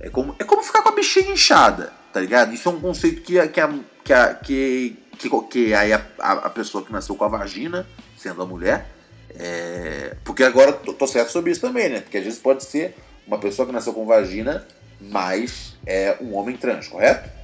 É 0.00 0.08
como, 0.08 0.34
é 0.38 0.44
como 0.44 0.62
ficar 0.62 0.80
com 0.80 0.88
a 0.88 0.92
bexiga 0.92 1.30
inchada, 1.30 1.92
tá 2.14 2.20
ligado? 2.20 2.54
Isso 2.54 2.66
é 2.66 2.72
um 2.72 2.80
conceito 2.80 3.20
que, 3.20 3.34
que, 3.48 3.60
a, 3.60 3.68
que, 4.02 4.12
a, 4.14 4.34
que, 4.36 4.96
que, 5.18 5.28
que 5.50 5.74
aí 5.74 5.92
a, 5.92 6.02
a, 6.18 6.48
pessoa 6.48 6.82
que 6.82 6.90
nasceu 6.90 7.14
com 7.14 7.24
a 7.24 7.28
vagina, 7.28 7.86
sendo 8.16 8.40
a 8.40 8.46
mulher. 8.46 8.90
É, 9.38 10.16
porque 10.24 10.44
agora 10.44 10.72
tô, 10.72 10.94
tô 10.94 11.06
certo 11.06 11.30
sobre 11.30 11.50
isso 11.50 11.60
também, 11.60 11.90
né? 11.90 12.00
Porque 12.00 12.16
às 12.16 12.24
vezes 12.24 12.38
pode 12.38 12.64
ser 12.64 12.96
uma 13.26 13.36
pessoa 13.36 13.66
que 13.66 13.72
nasceu 13.72 13.92
com 13.92 14.06
vagina, 14.06 14.66
mas 14.98 15.76
é 15.84 16.16
um 16.22 16.34
homem 16.34 16.56
trans, 16.56 16.88
correto? 16.88 17.39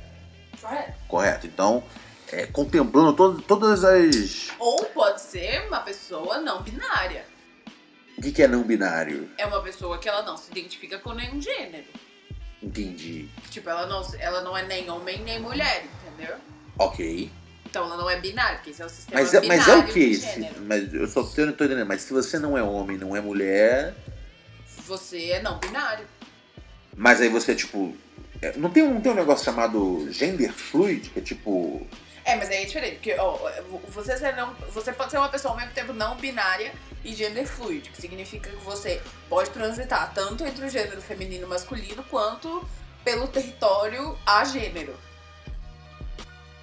Correto. 0.67 0.93
Correto. 1.07 1.47
Então, 1.47 1.85
é, 2.33 2.47
contemplando 2.47 3.13
todo, 3.13 3.41
todas 3.43 3.85
as. 3.85 4.49
Ou 4.59 4.85
pode 4.87 5.21
ser 5.21 5.67
uma 5.69 5.81
pessoa 5.81 6.39
não 6.39 6.63
binária. 6.63 7.25
O 8.19 8.23
que, 8.23 8.33
que 8.33 8.43
é 8.43 8.49
não 8.49 8.63
binário? 8.63 9.31
É 9.39 9.47
uma 9.47 9.61
pessoa 9.63 9.99
que 9.99 10.09
ela 10.09 10.23
não 10.23 10.37
se 10.37 10.51
identifica 10.51 10.99
com 10.99 11.13
nenhum 11.13 11.41
gênero. 11.41 11.85
Entendi. 12.63 13.29
Tipo, 13.51 13.69
ela 13.69 13.87
não, 13.87 14.03
ela 14.19 14.41
não 14.41 14.57
é 14.57 14.65
nem 14.65 14.91
homem 14.91 15.23
nem 15.23 15.39
mulher, 15.39 15.85
entendeu? 15.85 16.37
Ok. 16.79 17.31
Então 17.67 17.85
ela 17.85 17.97
não 17.97 18.09
é 18.09 18.19
binária, 18.19 18.57
porque 18.57 18.71
esse 18.71 18.81
é 18.83 18.87
o 18.87 18.89
sistema 18.89 19.21
Mas, 19.21 19.35
é- 19.35 19.41
binário 19.41 19.63
mas 19.65 19.69
é 19.69 19.79
o 19.79 19.93
que 19.93 20.15
gênero. 20.15 20.55
Mas 20.63 20.95
eu 20.95 21.07
só 21.07 21.23
tô 21.23 21.43
entendendo. 21.43 21.87
Mas 21.87 22.03
se 22.03 22.13
você 22.13 22.39
não 22.39 22.57
é 22.57 22.63
homem, 22.63 22.97
não 22.97 23.15
é 23.15 23.21
mulher. 23.21 23.95
Você 24.87 25.31
é 25.33 25.43
não 25.43 25.59
binário. 25.59 26.07
Mas 26.97 27.21
aí 27.21 27.29
você, 27.29 27.55
tipo. 27.55 27.95
É, 28.43 28.57
Não 28.57 28.71
tem 28.71 28.83
um, 28.83 28.95
não 28.95 29.01
tem 29.01 29.13
um 29.13 29.17
negócio 29.17 29.45
chamado 29.45 30.07
gender 30.11 30.53
fluid, 30.53 31.11
que 31.11 31.19
é 31.19 31.23
tipo. 31.23 31.87
É, 32.25 32.35
mas 32.35 32.49
aí 32.51 32.63
é 32.63 32.65
diferente, 32.65 32.95
porque 32.95 33.15
ó, 33.19 33.39
você, 33.89 34.17
ser 34.17 34.35
não, 34.35 34.53
você 34.73 34.93
pode 34.93 35.13
ser 35.13 35.19
uma 35.19 35.29
pessoa 35.29 35.53
ao 35.53 35.59
mesmo 35.59 35.73
tempo 35.73 35.93
não 35.93 36.17
binária 36.17 36.73
e 37.05 37.15
gender 37.15 37.47
fluid, 37.47 37.89
que 37.89 38.01
significa 38.01 38.51
que 38.51 38.57
você 38.65 39.01
pode 39.29 39.51
transitar 39.51 40.13
tanto 40.13 40.45
entre 40.45 40.67
o 40.67 40.69
gênero 40.69 41.01
feminino 41.01 41.47
e 41.47 41.49
masculino 41.49 42.03
quanto 42.11 42.67
pelo 43.05 43.29
território 43.29 44.19
a 44.27 44.45
gênero. 44.45 44.95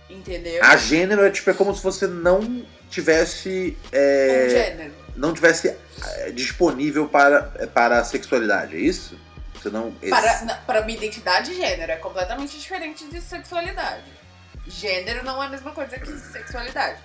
Entendeu? 0.09 0.61
A 0.63 0.75
gênero 0.75 1.25
é 1.25 1.31
tipo, 1.31 1.49
é 1.49 1.53
como 1.53 1.73
se 1.73 1.81
você 1.81 2.07
não 2.07 2.65
tivesse. 2.89 3.77
é, 3.91 4.45
Um 4.45 4.49
gênero. 4.49 4.93
não 5.15 5.33
tivesse 5.33 5.69
é, 5.69 6.31
disponível 6.31 7.07
para, 7.07 7.41
para 7.73 7.99
a 7.99 8.03
sexualidade, 8.03 8.75
é 8.75 8.79
isso? 8.79 9.17
Você 9.63 9.69
não. 9.69 9.91
Para, 10.09 10.41
na- 10.43 10.55
para 10.57 10.81
minha 10.81 10.97
identidade 10.97 11.51
de 11.51 11.55
gênero 11.55 11.91
é 11.91 11.95
completamente 11.95 12.59
diferente 12.59 13.05
de 13.07 13.21
sexualidade. 13.21 14.03
Gênero 14.67 15.23
não 15.23 15.41
é 15.41 15.45
a 15.45 15.49
mesma 15.49 15.71
coisa 15.71 15.97
que 15.97 16.11
sexualidade. 16.19 16.99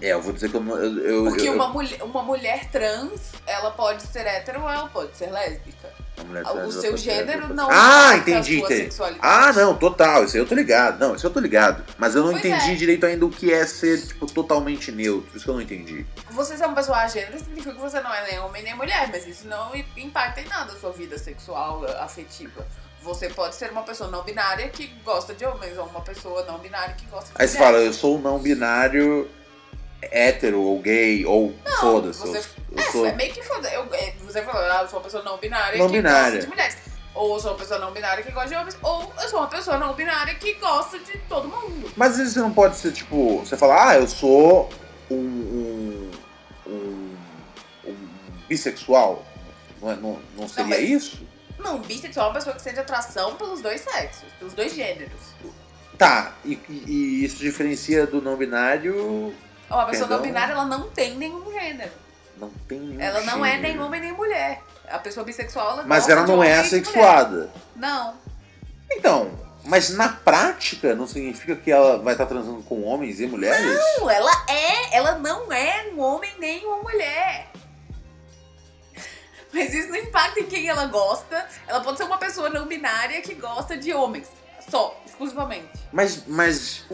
É, 0.00 0.08
eu 0.08 0.20
vou 0.22 0.32
dizer 0.32 0.48
que 0.50 0.56
eu. 0.56 0.66
Eu, 0.66 0.98
eu, 0.98 1.24
Porque 1.24 1.48
eu- 1.48 1.52
uma, 1.54 1.68
mulher, 1.68 2.02
uma 2.02 2.22
mulher 2.22 2.68
trans, 2.70 3.32
ela 3.46 3.70
pode 3.70 4.02
ser 4.02 4.26
hétero 4.26 4.62
ou 4.62 4.68
ela 4.70 4.88
pode 4.88 5.14
ser 5.16 5.30
lésbica. 5.30 5.88
A 6.20 6.24
mulher 6.24 6.44
O 6.66 6.72
seu 6.72 6.96
gênero 6.96 7.54
não 7.54 7.66
ser- 7.68 7.74
Ah, 7.76 8.16
entendi, 8.16 8.60
entendi. 8.60 8.96
Ah, 9.20 9.52
não, 9.52 9.74
total. 9.76 10.24
Isso 10.24 10.36
aí 10.36 10.42
eu 10.42 10.46
tô 10.46 10.54
ligado. 10.54 10.98
Não, 10.98 11.14
isso 11.14 11.26
eu 11.26 11.30
tô 11.30 11.40
ligado. 11.40 11.84
Mas 11.98 12.14
eu 12.14 12.22
não 12.22 12.32
Pois 12.32 12.44
entendi 12.44 12.72
é. 12.72 12.74
direito 12.74 13.06
ainda 13.06 13.26
o 13.26 13.30
que 13.30 13.52
é 13.52 13.66
ser, 13.66 14.00
tipo, 14.06 14.26
totalmente 14.26 14.92
neutro. 14.92 15.30
Isso 15.34 15.44
que 15.44 15.50
eu 15.50 15.54
não 15.54 15.60
entendi. 15.62 16.06
Você 16.30 16.56
ser 16.56 16.66
uma 16.66 16.74
pessoa 16.74 16.98
agênero 16.98 17.38
significa 17.38 17.74
que 17.74 17.80
você 17.80 18.00
não 18.00 18.12
é 18.14 18.26
nem 18.30 18.38
homem 18.40 18.62
nem 18.62 18.74
mulher, 18.76 19.08
mas 19.10 19.26
isso 19.26 19.46
não 19.48 19.72
impacta 19.96 20.40
em 20.40 20.48
nada 20.48 20.72
a 20.72 20.76
sua 20.76 20.92
vida 20.92 21.18
sexual, 21.18 21.84
afetiva. 21.98 22.66
Você 23.02 23.30
pode 23.30 23.54
ser 23.54 23.70
uma 23.70 23.82
pessoa 23.82 24.10
não 24.10 24.22
binária 24.22 24.68
que 24.68 24.86
gosta 25.02 25.32
de 25.34 25.44
homens, 25.46 25.76
ou 25.78 25.86
uma 25.86 26.02
pessoa 26.02 26.44
não 26.44 26.58
binária 26.58 26.94
que 26.94 27.06
gosta 27.06 27.26
de 27.26 27.32
Aí 27.42 27.48
você 27.48 27.56
mulheres. 27.56 27.76
fala, 27.76 27.86
eu 27.86 27.92
sou 27.94 28.18
um 28.18 28.20
não 28.20 28.38
binário 28.38 29.26
hétero 30.02 30.60
ou 30.62 30.78
gay, 30.80 31.24
ou 31.26 31.54
foda-se. 31.80 32.20
você- 32.20 32.48
É, 32.76 32.82
sou. 32.92 33.04
é 33.06 33.12
meio 33.14 33.32
que 33.32 33.42
foda. 33.42 33.68
Eu, 33.72 33.86
é, 33.92 34.12
você 34.24 34.42
falou, 34.42 34.62
ah, 34.62 34.82
eu 34.82 34.88
sou 34.88 34.98
uma 34.98 35.04
pessoa 35.04 35.22
não 35.24 35.36
binária 35.38 35.76
Não 35.78 35.86
que 35.86 35.92
binária. 35.92 36.22
gosta 36.30 36.38
de 36.40 36.46
mulheres. 36.46 36.76
Ou 37.12 37.34
eu 37.34 37.40
sou 37.40 37.50
uma 37.50 37.58
pessoa 37.58 37.80
não 37.80 37.90
binária 37.92 38.22
que 38.22 38.30
gosta 38.30 38.48
de 38.48 38.54
homens, 38.54 38.76
ou 38.82 39.12
eu 39.20 39.28
sou 39.28 39.40
uma 39.40 39.48
pessoa 39.48 39.76
não 39.78 39.92
binária 39.94 40.34
que 40.36 40.54
gosta 40.54 40.98
de 41.00 41.18
todo 41.28 41.48
mundo. 41.48 41.90
Mas 41.96 42.16
isso 42.18 42.38
não 42.38 42.52
pode 42.52 42.76
ser, 42.76 42.92
tipo, 42.92 43.40
você 43.40 43.56
fala, 43.56 43.90
ah, 43.90 43.96
eu 43.96 44.06
sou 44.06 44.70
um. 45.10 45.16
um, 45.16 46.10
um, 46.68 47.16
um 47.86 47.96
bissexual. 48.48 49.24
Não, 49.82 49.90
é- 49.90 49.96
não, 49.96 50.18
não 50.36 50.48
seria 50.48 50.76
mas- 50.78 50.88
isso? 50.88 51.26
Não, 51.58 51.78
bissexual 51.80 52.26
é 52.26 52.28
uma 52.28 52.34
pessoa 52.34 52.54
que 52.54 52.62
sente 52.62 52.78
atração 52.78 53.34
pelos 53.34 53.60
dois 53.60 53.80
sexos, 53.80 54.28
pelos 54.38 54.54
dois 54.54 54.72
gêneros. 54.74 55.20
Tá, 55.98 56.32
e- 56.44 56.58
e 56.86 57.24
isso 57.24 57.36
diferencia 57.38 58.06
do 58.06 58.22
não 58.22 58.36
binário. 58.36 59.34
Uma 59.70 59.86
pessoa 59.86 60.08
não 60.08 60.16
Perdão? 60.18 60.22
binária, 60.22 60.52
ela 60.52 60.64
não 60.64 60.90
tem 60.90 61.14
nenhum 61.14 61.52
gênero. 61.52 61.92
Não 62.36 62.50
tem 62.68 62.80
nenhum 62.80 63.00
Ela 63.00 63.20
não 63.22 63.44
é 63.44 63.52
nem 63.52 63.72
gênero. 63.72 63.86
homem 63.86 64.00
nem 64.00 64.12
mulher. 64.12 64.62
A 64.88 64.98
pessoa 64.98 65.24
bissexual, 65.24 65.72
ela 65.72 65.82
Mas 65.84 66.08
ela 66.08 66.26
não 66.26 66.42
é 66.42 66.58
assexuada. 66.58 67.50
Não. 67.76 68.14
Então, 68.90 69.30
mas 69.64 69.90
na 69.90 70.08
prática 70.08 70.94
não 70.94 71.06
significa 71.06 71.54
que 71.54 71.70
ela 71.70 71.98
vai 71.98 72.14
estar 72.14 72.26
transando 72.26 72.62
com 72.62 72.82
homens 72.82 73.20
e 73.20 73.26
mulheres? 73.26 73.60
Não, 73.98 74.10
ela 74.10 74.32
é, 74.48 74.96
ela 74.96 75.18
não 75.18 75.52
é 75.52 75.90
um 75.94 76.00
homem 76.00 76.32
nem 76.38 76.64
uma 76.66 76.78
mulher. 76.82 77.48
Mas 79.52 79.74
isso 79.74 79.88
não 79.88 79.96
impacta 79.96 80.40
em 80.40 80.46
quem 80.46 80.68
ela 80.68 80.86
gosta. 80.86 81.46
Ela 81.66 81.80
pode 81.80 81.98
ser 81.98 82.04
uma 82.04 82.18
pessoa 82.18 82.48
não 82.48 82.66
binária 82.66 83.20
que 83.20 83.34
gosta 83.34 83.76
de 83.76 83.92
homens. 83.92 84.28
Só, 84.68 84.96
exclusivamente. 85.04 85.68
Mas, 85.92 86.24
mas. 86.26 86.84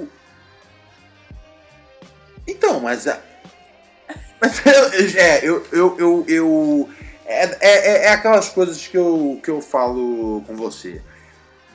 Então, 2.47 2.81
mas. 2.81 3.07
a- 3.07 3.21
Mas 4.41 4.61
eu- 4.67 5.21
é, 5.21 5.39
eu. 5.47 5.67
eu, 5.73 5.97
eu, 5.99 6.25
eu 6.29 6.91
é, 7.27 7.57
é, 7.61 8.05
é 8.05 8.09
aquelas 8.11 8.49
coisas 8.49 8.87
que 8.87 8.97
eu, 8.97 9.41
que 9.43 9.51
eu 9.51 9.61
falo 9.61 10.43
com 10.47 10.55
você. 10.55 11.03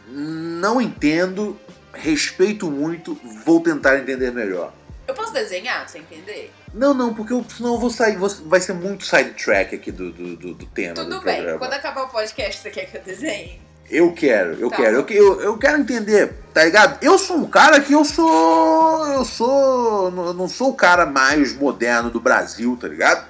Não 0.07 0.81
entendo, 0.81 1.59
respeito 1.93 2.69
muito, 2.71 3.19
vou 3.45 3.59
tentar 3.61 3.97
entender 3.97 4.31
melhor. 4.31 4.73
Eu 5.07 5.13
posso 5.13 5.33
desenhar 5.33 5.87
você 5.89 5.97
entender? 5.97 6.53
Não, 6.73 6.93
não, 6.93 7.13
porque 7.13 7.33
eu, 7.33 7.43
senão 7.55 7.73
eu 7.73 7.79
vou 7.79 7.89
sair. 7.89 8.15
vou- 8.15 8.29
vai 8.45 8.61
ser 8.61 8.73
muito 8.73 9.05
sidetrack 9.05 9.75
aqui 9.75 9.91
do, 9.91 10.11
do, 10.11 10.35
do, 10.37 10.53
do 10.53 10.65
tema 10.67 10.93
Tudo 10.95 11.09
do 11.19 11.21
bem. 11.21 11.35
programa. 11.35 11.59
Quando 11.59 11.73
acabar 11.73 12.03
o 12.03 12.07
podcast, 12.09 12.61
você 12.61 12.69
quer 12.69 12.85
que 12.85 12.95
eu 12.97 13.01
desenhe? 13.01 13.61
Eu 13.89 14.13
quero, 14.13 14.53
eu 14.53 14.69
Tá 14.69 14.77
quero. 14.77 15.05
Eu, 15.09 15.41
eu, 15.41 15.57
quero 15.57 15.79
entender, 15.81 16.33
tá 16.53 16.63
ligado? 16.63 16.97
Eu 17.03 17.17
sou 17.17 17.37
um 17.37 17.47
cara 17.49 17.81
que 17.81 17.91
eu 17.93 18.05
sou. 18.05 19.05
Eu 19.07 19.25
sou. 19.25 20.05
Eu 20.15 20.33
não 20.33 20.47
sou 20.47 20.69
o 20.69 20.75
cara 20.75 21.05
mais 21.05 21.53
moderno 21.53 22.09
do 22.09 22.19
Brasil, 22.19 22.77
tá 22.79 22.87
ligado? 22.87 23.27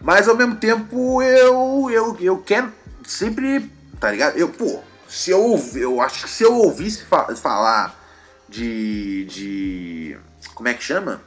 Mas 0.00 0.28
ao 0.28 0.36
mesmo 0.36 0.56
tempo 0.56 1.22
eu. 1.22 1.88
Eu, 1.90 2.16
eu 2.20 2.38
quero 2.38 2.70
sempre. 3.06 3.70
Tá 3.98 4.10
ligado? 4.10 4.36
Eu, 4.36 4.48
pô, 4.50 4.80
se 5.08 5.30
eu 5.30 5.40
ouvi, 5.42 5.80
eu 5.80 6.00
acho 6.00 6.24
que 6.24 6.30
se 6.30 6.42
eu 6.42 6.54
ouvisse 6.56 7.04
fa- 7.04 7.34
falar 7.34 7.98
de. 8.48 9.24
de. 9.26 10.16
Como 10.54 10.68
é 10.68 10.74
que 10.74 10.84
chama? 10.84 11.22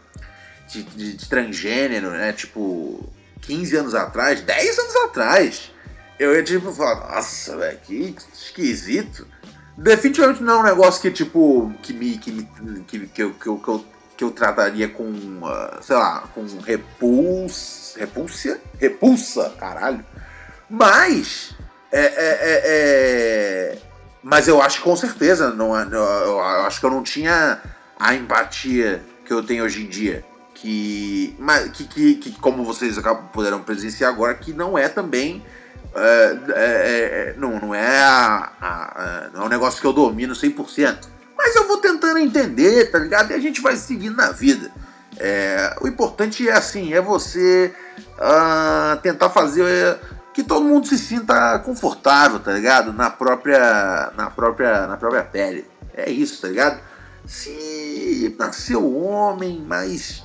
De, 0.69 0.83
de, 0.83 1.13
de 1.17 1.29
transgênero, 1.29 2.11
né? 2.11 2.33
Tipo, 2.33 3.03
15 3.41 3.75
anos 3.77 3.95
atrás, 3.95 4.41
10 4.41 4.77
anos 4.77 4.95
atrás. 4.97 5.71
Eu 6.17 6.33
ia 6.33 6.43
tipo 6.43 6.71
falar, 6.71 7.15
nossa, 7.15 7.57
velho, 7.57 7.77
que 7.79 8.15
esquisito. 8.33 9.27
Definitivamente 9.77 10.41
não 10.41 10.53
é 10.53 10.59
um 10.59 10.63
negócio 10.63 11.01
que, 11.01 11.11
tipo, 11.11 11.73
que 11.81 11.93
me. 11.93 12.17
que, 12.17 12.31
me, 12.31 12.45
que, 12.87 12.99
que, 13.07 13.23
eu, 13.23 13.33
que, 13.33 13.47
eu, 13.47 13.57
que, 13.57 13.67
eu, 13.67 13.85
que 14.17 14.23
eu 14.23 14.31
trataria 14.31 14.87
com, 14.87 15.13
ah, 15.43 15.79
sei 15.81 15.95
lá, 15.97 16.21
com 16.33 16.45
repulsa. 16.65 17.99
Repulsa? 17.99 18.59
Repulsa, 18.79 19.53
caralho. 19.59 20.05
Mas. 20.69 21.53
É, 21.91 21.99
é, 21.99 22.07
é, 22.07 22.61
é, 22.65 23.77
Mas 24.23 24.47
eu 24.47 24.61
acho 24.61 24.77
que 24.77 24.83
com 24.83 24.95
certeza, 24.95 25.51
não, 25.51 25.77
é- 25.77 25.87
eu 25.91 26.39
acho 26.41 26.79
que 26.79 26.85
eu 26.85 26.89
não 26.89 27.03
tinha 27.03 27.61
a 27.99 28.13
empatia 28.15 29.01
que 29.25 29.31
eu 29.33 29.43
tenho 29.43 29.63
hoje 29.65 29.83
em 29.83 29.89
dia. 29.89 30.23
Que, 30.53 31.37
que, 31.73 31.83
que, 31.85 32.15
que 32.15 32.31
como 32.39 32.63
vocês 32.63 32.97
puderam 33.33 33.61
presenciar 33.61 34.11
agora, 34.11 34.33
que 34.33 34.53
não 34.53 34.77
é 34.77 34.87
também. 34.87 35.43
É, 35.95 36.37
é, 36.49 36.55
é, 36.55 37.35
não, 37.37 37.59
não 37.59 37.73
é 37.75 38.03
a, 38.03 38.51
a- 38.61 39.01
a- 39.03 39.29
não 39.33 39.43
é 39.43 39.45
um 39.45 39.49
negócio 39.49 39.79
que 39.79 39.87
eu 39.87 39.93
domino 39.93 40.33
100%. 40.33 41.07
Mas 41.37 41.55
eu 41.55 41.67
vou 41.67 41.77
tentando 41.77 42.17
entender, 42.19 42.91
tá 42.91 42.97
ligado? 42.99 43.31
E 43.31 43.33
a 43.33 43.39
gente 43.39 43.61
vai 43.61 43.75
seguindo 43.75 44.15
na 44.15 44.31
vida. 44.31 44.71
É, 45.17 45.75
o 45.81 45.87
importante 45.87 46.47
é 46.47 46.51
assim, 46.53 46.93
é 46.93 46.99
você 46.99 47.73
ah, 48.19 48.99
tentar 49.01 49.29
fazer 49.29 49.97
que 50.33 50.43
todo 50.43 50.65
mundo 50.65 50.87
se 50.87 50.97
sinta 50.97 51.57
confortável, 51.59 52.39
tá 52.39 52.51
ligado? 52.51 52.91
Na 52.91 53.09
própria, 53.09 54.11
na 54.17 54.29
própria, 54.29 54.87
na 54.87 54.97
própria 54.97 55.23
pele. 55.23 55.65
É 55.93 56.09
isso, 56.09 56.41
tá 56.41 56.49
ligado? 56.49 56.79
Se 57.25 58.35
nasceu 58.37 58.93
homem, 59.01 59.63
mas 59.65 60.24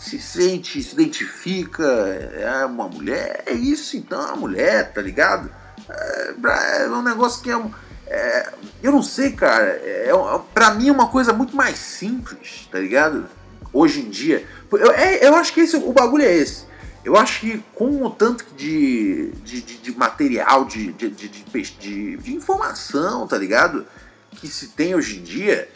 se 0.00 0.18
sente, 0.18 0.82
se 0.82 0.94
identifica, 0.94 1.84
é 1.84 2.64
uma 2.64 2.88
mulher, 2.88 3.42
é 3.46 3.52
isso 3.52 3.96
então, 3.98 4.20
é 4.20 4.26
uma 4.28 4.36
mulher, 4.36 4.92
tá 4.92 5.02
ligado? 5.02 5.50
É, 5.88 6.84
é 6.84 6.88
um 6.88 7.02
negócio 7.02 7.42
que 7.42 7.50
é, 7.50 7.60
é, 8.06 8.52
eu 8.82 8.92
não 8.92 9.02
sei, 9.02 9.32
cara. 9.32 9.66
É, 9.84 10.08
é, 10.10 10.40
pra 10.54 10.72
mim 10.74 10.88
é 10.88 10.92
uma 10.92 11.08
coisa 11.08 11.32
muito 11.34 11.54
mais 11.54 11.78
simples, 11.78 12.66
tá 12.72 12.78
ligado? 12.78 13.26
Hoje 13.72 14.00
em 14.00 14.08
dia. 14.08 14.46
Eu, 14.72 14.90
é- 14.92 15.26
eu 15.26 15.34
acho 15.36 15.52
que 15.52 15.60
esse, 15.60 15.76
o 15.76 15.92
bagulho 15.92 16.24
é 16.24 16.34
esse. 16.34 16.64
Eu 17.04 17.16
acho 17.16 17.40
que 17.40 17.62
com 17.74 18.02
o 18.04 18.10
tanto 18.10 18.44
de, 18.56 19.32
de, 19.44 19.60
de- 19.62 19.76
de 19.78 19.92
material, 19.96 20.64
de, 20.64 20.92
de, 20.92 21.10
de- 21.10 22.16
de 22.16 22.34
informação, 22.34 23.26
tá 23.26 23.36
ligado? 23.36 23.86
Que 24.32 24.48
se 24.48 24.68
tem 24.68 24.94
hoje 24.94 25.18
em 25.18 25.22
dia, 25.22 25.68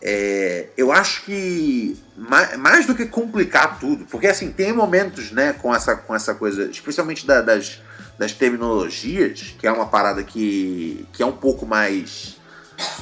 é, 0.00 0.68
eu 0.76 0.92
acho 0.92 1.22
que 1.24 1.98
mais, 2.16 2.56
mais 2.56 2.86
do 2.86 2.94
que 2.94 3.06
complicar 3.06 3.78
tudo, 3.78 4.04
porque 4.06 4.26
assim, 4.26 4.50
tem 4.52 4.72
momentos, 4.72 5.32
né, 5.32 5.52
com 5.52 5.74
essa, 5.74 5.96
com 5.96 6.14
essa 6.14 6.34
coisa, 6.34 6.64
especialmente 6.70 7.26
da- 7.26 7.40
das, 7.42 7.80
das 8.18 8.32
terminologias, 8.32 9.54
que 9.58 9.66
é 9.66 9.72
uma 9.72 9.86
parada 9.86 10.22
que, 10.22 11.06
que 11.12 11.22
é 11.22 11.26
um 11.26 11.32
pouco 11.32 11.66
mais. 11.66 12.36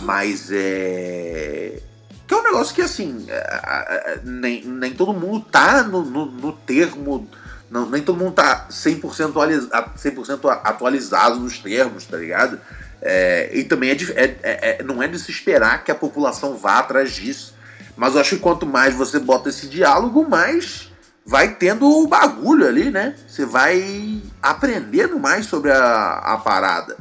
mais 0.02 0.48
é, 0.52 1.80
que 2.26 2.34
é 2.34 2.36
um 2.36 2.42
negócio 2.42 2.74
que, 2.74 2.82
assim, 2.82 3.24
é, 3.28 3.34
é, 3.34 4.12
é, 4.14 4.20
nem, 4.24 4.64
nem 4.64 4.92
todo 4.94 5.12
mundo 5.12 5.44
tá 5.50 5.82
no, 5.82 6.04
no, 6.04 6.26
no 6.26 6.52
termo. 6.52 7.28
Não, 7.70 7.88
nem 7.88 8.02
todo 8.02 8.18
mundo 8.18 8.32
tá 8.32 8.66
100%, 8.70 9.30
atualiza, 9.30 9.68
100 9.96 10.14
atualizado 10.62 11.40
nos 11.40 11.58
termos, 11.58 12.04
tá 12.06 12.16
ligado? 12.16 12.60
É, 13.02 13.50
e 13.52 13.64
também 13.64 13.90
é, 13.90 13.94
é- 13.94 14.38
é- 14.42 14.78
é- 14.80 14.82
não 14.82 15.02
é 15.02 15.08
de 15.08 15.18
se 15.18 15.30
esperar 15.30 15.84
que 15.84 15.90
a 15.90 15.94
população 15.94 16.56
vá 16.56 16.78
atrás 16.78 17.12
disso. 17.12 17.54
Mas 17.96 18.14
eu 18.14 18.20
acho 18.20 18.36
que 18.36 18.42
quanto 18.42 18.66
mais 18.66 18.94
você 18.94 19.18
bota 19.18 19.48
esse 19.48 19.66
diálogo, 19.68 20.28
mais 20.28 20.92
vai 21.24 21.54
tendo 21.56 21.86
o 21.88 22.06
bagulho 22.06 22.66
ali, 22.66 22.90
né? 22.90 23.16
Você 23.26 23.44
vai 23.44 24.22
aprendendo 24.40 25.18
mais 25.18 25.46
sobre 25.46 25.72
a, 25.72 26.12
a 26.18 26.36
parada. 26.36 26.96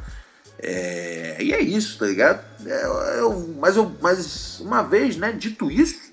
É, 0.58 1.36
e 1.40 1.52
é 1.52 1.60
isso, 1.60 1.98
tá 1.98 2.06
ligado? 2.06 2.42
É, 2.66 2.84
eu- 3.20 3.54
mas, 3.60 3.76
eu, 3.76 3.92
mas 4.00 4.58
uma 4.60 4.82
vez, 4.82 5.16
né, 5.16 5.32
dito 5.32 5.70
isso. 5.70 6.06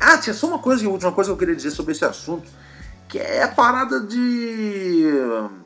ah, 0.00 0.18
tinha 0.18 0.34
só 0.34 0.46
uma 0.48 0.58
coisa, 0.58 0.86
última 0.88 1.12
coisa 1.12 1.28
que 1.30 1.32
eu 1.32 1.38
queria 1.38 1.56
dizer 1.56 1.70
sobre 1.70 1.92
esse 1.92 2.04
assunto. 2.04 2.46
Que 3.10 3.18
é 3.18 3.42
a 3.42 3.48
parada 3.48 4.00
de. 4.00 5.04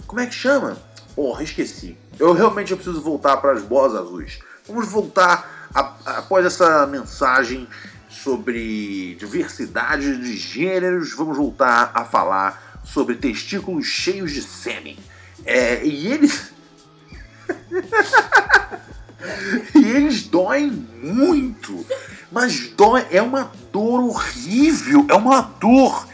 Como 0.06 0.20
é 0.20 0.26
que 0.26 0.34
chama? 0.34 0.76
Porra, 1.14 1.42
esqueci. 1.42 1.96
Eu 2.18 2.32
realmente 2.32 2.70
eu 2.70 2.76
preciso 2.76 3.00
voltar 3.02 3.36
para 3.36 3.52
as 3.52 3.62
bolas 3.62 3.94
azuis. 3.94 4.38
Vamos 4.66 4.88
voltar 4.88 5.68
a- 5.74 5.94
após 6.18 6.46
essa 6.46 6.86
mensagem 6.86 7.68
sobre 8.08 9.14
diversidade 9.16 10.16
de 10.16 10.36
gêneros. 10.36 11.12
Vamos 11.12 11.36
voltar 11.36 11.90
a 11.94 12.04
falar 12.04 12.80
sobre 12.82 13.16
testículos 13.16 13.86
cheios 13.86 14.32
de 14.32 14.42
sêmen. 14.42 14.96
É, 15.44 15.84
e 15.84 16.06
eles. 16.10 16.50
e 19.74 19.84
eles 19.84 20.22
doem 20.22 20.70
muito. 21.02 21.84
Mas 22.32 22.68
dói, 22.70 23.06
é 23.10 23.20
uma 23.20 23.52
dor 23.70 24.00
horrível. 24.02 25.04
É 25.10 25.14
uma 25.14 25.42
dor 25.42 26.06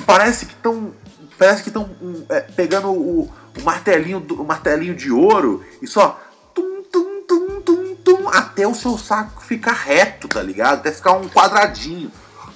parece 0.00 0.46
que 0.46 0.52
estão. 0.52 0.92
Parece 1.38 1.62
que 1.62 1.68
estão 1.68 1.88
pegando 2.56 2.88
o, 2.90 3.32
o 3.58 3.62
martelinho, 3.62 4.18
do- 4.18 4.42
o 4.42 4.44
martelinho 4.46 4.94
de 4.94 5.10
ouro 5.12 5.64
e 5.80 5.86
só. 5.86 6.20
Tum, 6.54 6.82
tum, 6.90 7.22
tum, 7.22 7.60
tum, 7.60 7.94
tum, 7.96 8.28
até 8.28 8.66
o 8.66 8.74
seu 8.74 8.98
saco 8.98 9.40
ficar 9.44 9.72
reto, 9.72 10.26
tá 10.26 10.42
ligado? 10.42 10.78
Até 10.80 10.90
ficar 10.90 11.12
um 11.12 11.28
quadradinho. 11.28 12.10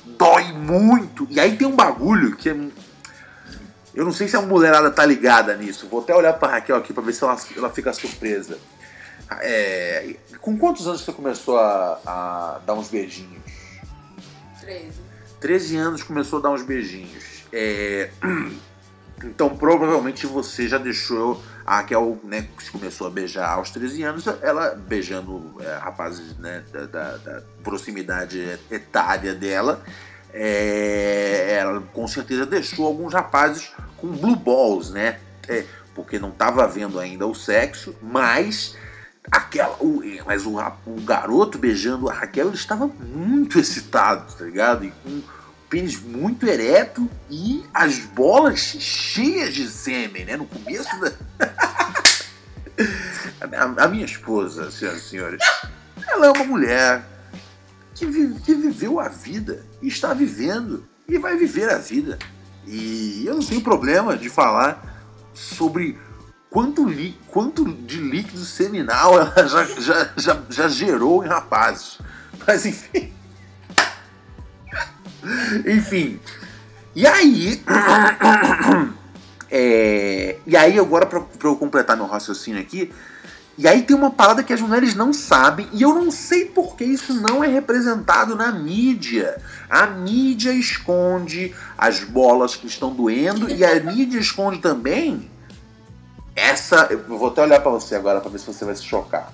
Dói 0.05 0.52
muito. 0.52 1.26
E 1.31 1.38
aí 1.38 1.57
tem 1.57 1.66
um 1.66 1.76
bagulho 1.76 2.35
que 2.37 2.48
é. 2.50 2.57
Eu 3.94 4.05
não 4.05 4.12
sei 4.12 4.26
se 4.26 4.37
a 4.37 4.40
mulherada 4.42 4.90
tá 4.90 5.05
ligada 5.07 5.55
nisso. 5.57 5.87
Vou 5.88 6.00
até 6.00 6.14
olhar 6.14 6.33
pra 6.33 6.48
Raquel 6.52 6.76
aqui 6.76 6.92
pra 6.92 7.02
ver 7.02 7.12
se 7.12 7.22
ela, 7.22 7.37
ela 7.57 7.70
fica 7.70 7.92
surpresa. 7.92 8.59
É, 9.42 10.16
com 10.40 10.59
quantos 10.59 10.87
anos 10.88 11.02
você 11.02 11.12
começou 11.12 11.59
a, 11.59 12.00
a 12.05 12.61
dar 12.66 12.74
uns 12.74 12.88
beijinhos? 12.88 13.42
13. 14.61 14.90
13 15.40 15.76
anos 15.76 16.02
começou 16.02 16.38
a 16.38 16.42
dar 16.42 16.50
uns 16.50 16.62
beijinhos. 16.62 17.32
É, 17.53 18.11
Então 19.25 19.57
provavelmente 19.57 20.27
você 20.27 20.67
já 20.67 20.79
deixou 20.79 21.41
a 21.65 21.77
Raquel, 21.77 22.19
né, 22.25 22.49
que 22.59 22.71
começou 22.73 23.07
a 23.07 23.11
beijar 23.11 23.51
aos 23.51 23.71
13 23.71 24.03
anos, 24.03 24.25
ela 24.43 24.71
beijando 24.75 25.55
é, 25.61 25.77
rapazes 25.77 26.37
né, 26.38 26.65
da, 26.73 26.87
da- 26.87 27.17
da 27.19 27.43
proximidade 27.62 28.59
etária 28.69 29.33
dela. 29.33 29.81
é, 30.35 31.57
ela 31.61 31.81
com 31.93 32.09
certeza 32.09 32.45
deixou 32.45 32.85
alguns 32.85 33.15
rapazes 33.15 33.71
com 33.97 34.09
blue 34.09 34.35
balls, 34.35 34.91
né? 34.91 35.21
É, 35.49 35.65
porque 35.95 36.19
não 36.19 36.31
estava 36.31 36.67
vendo 36.67 36.99
ainda 36.99 37.25
o 37.25 37.35
sexo, 37.35 37.95
mas 38.03 38.77
aquela, 39.31 39.77
o, 39.79 40.03
mas 40.27 40.45
o, 40.47 40.59
o 40.85 41.01
garoto 41.03 41.59
beijando 41.59 42.09
a 42.09 42.12
Raquel 42.12 42.49
ele 42.49 42.57
estava 42.57 42.88
muito 42.88 43.57
excitado, 43.61 44.33
tá 44.35 44.45
ligado? 44.45 44.85
E 44.85 44.91
com 44.91 45.23
pênis 45.73 45.99
muito 45.99 46.47
ereto 46.47 47.09
e 47.31 47.65
as 47.73 48.01
bolas 48.01 48.61
cheias 48.61 49.55
de 49.55 49.67
sêmen, 49.67 50.27
né? 50.27 50.37
No 50.37 50.45
começo 50.45 50.91
da. 51.01 51.11
a, 53.83 53.89
minha 53.89 54.05
esposa, 54.05 54.71
senhoras 54.71 55.03
e 55.03 55.09
senhores, 55.09 55.41
ela 56.07 56.27
é 56.27 56.31
uma 56.31 56.45
mulher 56.45 57.03
que, 57.95 58.05
que 58.41 58.55
viveu 58.55 59.01
a 59.01 59.09
vida 59.09 59.65
está 59.81 60.13
vivendo 60.13 60.87
e 61.09 61.17
vai 61.17 61.39
viver 61.39 61.71
a 61.71 61.79
vida. 61.79 62.19
E 62.67 63.25
eu 63.27 63.37
não 63.37 63.43
tenho 63.43 63.63
problema 63.63 64.15
de 64.15 64.29
falar 64.29 65.03
sobre 65.33 65.99
quanto, 66.51 66.87
li- 66.87 67.19
quanto 67.29 67.65
de 67.65 67.97
líquido 67.97 68.45
seminal 68.45 69.19
ela 69.19 69.33
já, 69.49 69.65
já, 69.65 70.11
já, 70.19 70.43
já 70.51 70.69
gerou 70.69 71.25
em 71.25 71.29
rapazes. 71.29 71.99
Mas 72.47 72.67
enfim. 72.67 73.22
Enfim. 75.67 76.21
E 76.95 77.07
aí. 77.07 77.63
é, 79.51 80.37
e 80.47 80.57
aí, 80.57 80.79
agora, 80.79 81.07
pra, 81.07 81.21
pra 81.21 81.49
eu 81.49 81.57
completar 81.57 81.97
meu 81.97 82.07
raciocínio 82.07 82.61
aqui. 82.61 82.93
E 83.59 83.69
aí 83.69 83.83
tem 83.83 83.95
uma 83.95 84.11
parada 84.11 84.43
que 84.43 84.53
as 84.53 84.61
mulheres 84.61 84.95
não 84.95 85.13
sabem, 85.13 85.69
e 85.73 85.83
eu 85.83 85.95
não 85.95 86.11
sei 86.11 86.47
por 86.47 86.75
que 86.75 86.85
isso 86.85 87.13
não 87.15 87.45
é 87.45 87.49
representado 87.49 88.35
na 88.35 88.51
mídia. 88.51 89.41
A 89.69 89.87
mídia 89.87 90.53
esconde 90.53 91.55
as 91.77 92.01
bolas 92.01 92.57
que 92.57 92.67
estão 92.67 92.95
doendo, 92.95 93.51
e 93.51 93.63
a 93.63 93.79
mídia 93.81 94.19
esconde 94.19 94.59
também 94.59 95.31
essa. 96.35 96.89
Eu 96.91 97.05
vou 97.07 97.29
até 97.29 97.43
olhar 97.43 97.61
pra 97.61 97.71
você 97.71 97.95
agora 97.95 98.21
pra 98.21 98.31
ver 98.31 98.39
se 98.39 98.47
você 98.47 98.65
vai 98.65 98.75
se 98.75 98.85
chocar. 98.85 99.33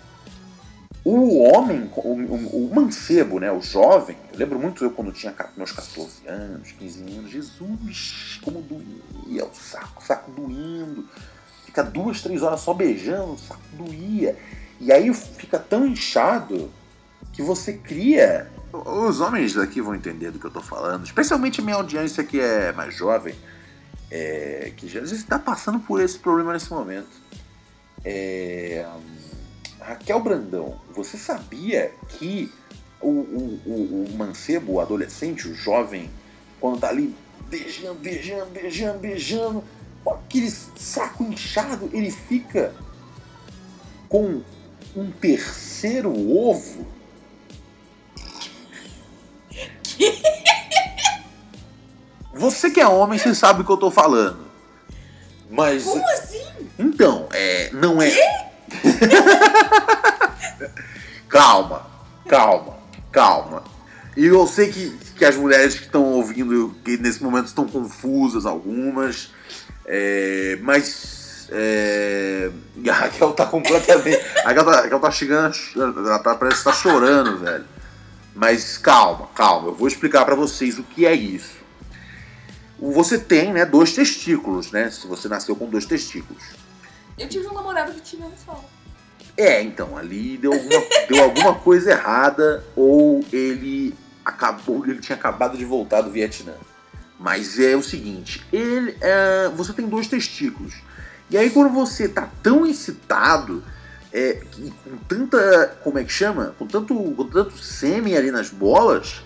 O 1.04 1.38
homem, 1.42 1.90
o, 1.96 2.00
o- 2.00 2.66
o 2.70 2.74
mancebo, 2.74 3.38
né, 3.38 3.50
o 3.50 3.62
jovem, 3.62 4.16
eu 4.32 4.38
lembro 4.38 4.58
muito 4.58 4.84
eu 4.84 4.90
quando 4.90 5.12
tinha 5.12 5.34
meus 5.56 5.72
14 5.72 6.26
anos, 6.26 6.72
15 6.72 7.02
anos, 7.02 7.30
Jesus, 7.30 8.38
como 8.42 8.60
doía 8.60 9.44
o 9.44 9.54
saco, 9.54 10.02
o 10.02 10.04
saco 10.06 10.30
doendo. 10.32 11.08
Fica 11.64 11.82
duas, 11.82 12.20
três 12.20 12.42
horas 12.42 12.60
só 12.60 12.74
beijando, 12.74 13.32
o 13.34 13.38
saco 13.38 13.60
doía. 13.72 14.36
E 14.80 14.92
aí 14.92 15.12
fica 15.14 15.58
tão 15.58 15.86
inchado 15.86 16.70
que 17.32 17.42
você 17.42 17.72
cria. 17.74 18.50
Os 18.72 19.20
homens 19.20 19.54
daqui 19.54 19.80
vão 19.80 19.94
entender 19.94 20.30
do 20.30 20.38
que 20.38 20.44
eu 20.46 20.50
tô 20.50 20.60
falando, 20.60 21.04
especialmente 21.06 21.62
minha 21.62 21.76
audiência 21.76 22.22
que 22.22 22.38
é 22.40 22.72
mais 22.72 22.94
jovem, 22.94 23.34
é, 24.10 24.72
que 24.76 24.86
já 24.88 25.00
está 25.00 25.38
passando 25.38 25.78
por 25.80 26.00
esse 26.02 26.18
problema 26.18 26.52
nesse 26.52 26.70
momento. 26.70 27.08
É, 28.04 28.84
Raquel 29.88 30.20
Brandão, 30.20 30.78
você 30.94 31.16
sabia 31.16 31.94
que 32.10 32.52
o, 33.00 33.08
o, 33.08 33.60
o, 33.64 34.04
o 34.04 34.16
mancebo, 34.18 34.74
o 34.74 34.80
adolescente, 34.80 35.48
o 35.48 35.54
jovem, 35.54 36.10
quando 36.60 36.78
tá 36.78 36.90
ali 36.90 37.16
beijando, 37.48 37.94
beijando, 37.94 38.50
beijando, 38.50 38.98
beijando, 38.98 39.64
com 40.04 40.10
aquele 40.10 40.50
saco 40.50 41.24
inchado, 41.24 41.88
ele 41.94 42.10
fica 42.10 42.74
com 44.10 44.42
um 44.94 45.10
terceiro 45.10 46.12
ovo? 46.12 46.86
Você 52.34 52.70
que 52.70 52.78
é 52.78 52.86
homem, 52.86 53.18
você 53.18 53.34
sabe 53.34 53.62
o 53.62 53.64
que 53.64 53.72
eu 53.72 53.78
tô 53.78 53.90
falando. 53.90 54.46
Mas. 55.50 55.84
Como 55.84 56.06
assim? 56.10 56.44
Então, 56.78 57.26
é. 57.32 57.70
Não 57.72 58.02
é. 58.02 58.47
calma, 61.28 61.86
calma, 62.28 62.76
calma. 63.10 63.64
E 64.16 64.26
eu 64.26 64.46
sei 64.46 64.70
que, 64.70 64.90
que 65.16 65.24
as 65.24 65.36
mulheres 65.36 65.76
que 65.76 65.84
estão 65.84 66.04
ouvindo, 66.04 66.74
que 66.84 66.96
nesse 66.96 67.22
momento 67.22 67.46
estão 67.46 67.66
confusas, 67.66 68.46
algumas. 68.46 69.32
É, 69.86 70.58
mas. 70.60 71.48
É, 71.50 72.50
a 72.88 72.92
Raquel 72.92 73.32
tá 73.32 73.46
completamente. 73.46 74.20
A 74.44 74.48
Raquel 74.48 74.64
tá, 74.64 74.70
a 74.70 74.80
Raquel 74.82 75.00
tá 75.00 75.10
chegando. 75.10 75.56
Ela 75.76 76.18
tá, 76.18 76.34
parece 76.34 76.58
que 76.58 76.64
tá 76.64 76.72
chorando, 76.72 77.38
velho. 77.38 77.64
Mas 78.34 78.76
calma, 78.76 79.28
calma. 79.34 79.68
Eu 79.68 79.74
vou 79.74 79.88
explicar 79.88 80.24
para 80.24 80.34
vocês 80.34 80.78
o 80.78 80.82
que 80.82 81.06
é 81.06 81.14
isso. 81.14 81.58
Você 82.78 83.18
tem, 83.18 83.52
né, 83.52 83.64
dois 83.64 83.92
testículos, 83.92 84.70
né? 84.70 84.90
Se 84.90 85.06
você 85.06 85.28
nasceu 85.28 85.56
com 85.56 85.66
dois 85.66 85.84
testículos. 85.84 86.42
Eu 87.18 87.28
tive 87.28 87.48
um 87.48 87.52
namorado 87.52 87.92
que 87.92 88.00
tinha 88.00 88.24
um 88.24 88.32
só. 88.36 88.64
É, 89.38 89.62
então, 89.62 89.96
ali 89.96 90.36
deu 90.36 90.52
alguma, 90.52 90.82
deu 91.08 91.22
alguma 91.22 91.54
coisa 91.54 91.92
errada 91.92 92.64
ou 92.74 93.24
ele 93.32 93.94
acabou, 94.24 94.84
ele 94.84 94.98
tinha 94.98 95.14
acabado 95.14 95.56
de 95.56 95.64
voltar 95.64 96.00
do 96.00 96.10
Vietnã. 96.10 96.54
Mas 97.20 97.56
é 97.56 97.76
o 97.76 97.82
seguinte, 97.82 98.44
ele, 98.52 98.96
é, 99.00 99.48
você 99.54 99.72
tem 99.72 99.86
dois 99.86 100.08
testículos. 100.08 100.74
E 101.30 101.38
aí 101.38 101.50
quando 101.50 101.72
você 101.72 102.08
tá 102.08 102.28
tão 102.42 102.66
excitado, 102.66 103.62
é, 104.12 104.42
com 104.84 104.96
tanta, 105.06 105.78
como 105.84 106.00
é 106.00 106.04
que 106.04 106.12
chama? 106.12 106.56
Com 106.58 106.66
tanto, 106.66 106.94
com 106.94 107.28
tanto 107.28 107.56
sêmen 107.58 108.16
ali 108.16 108.32
nas 108.32 108.50
bolas, 108.50 109.22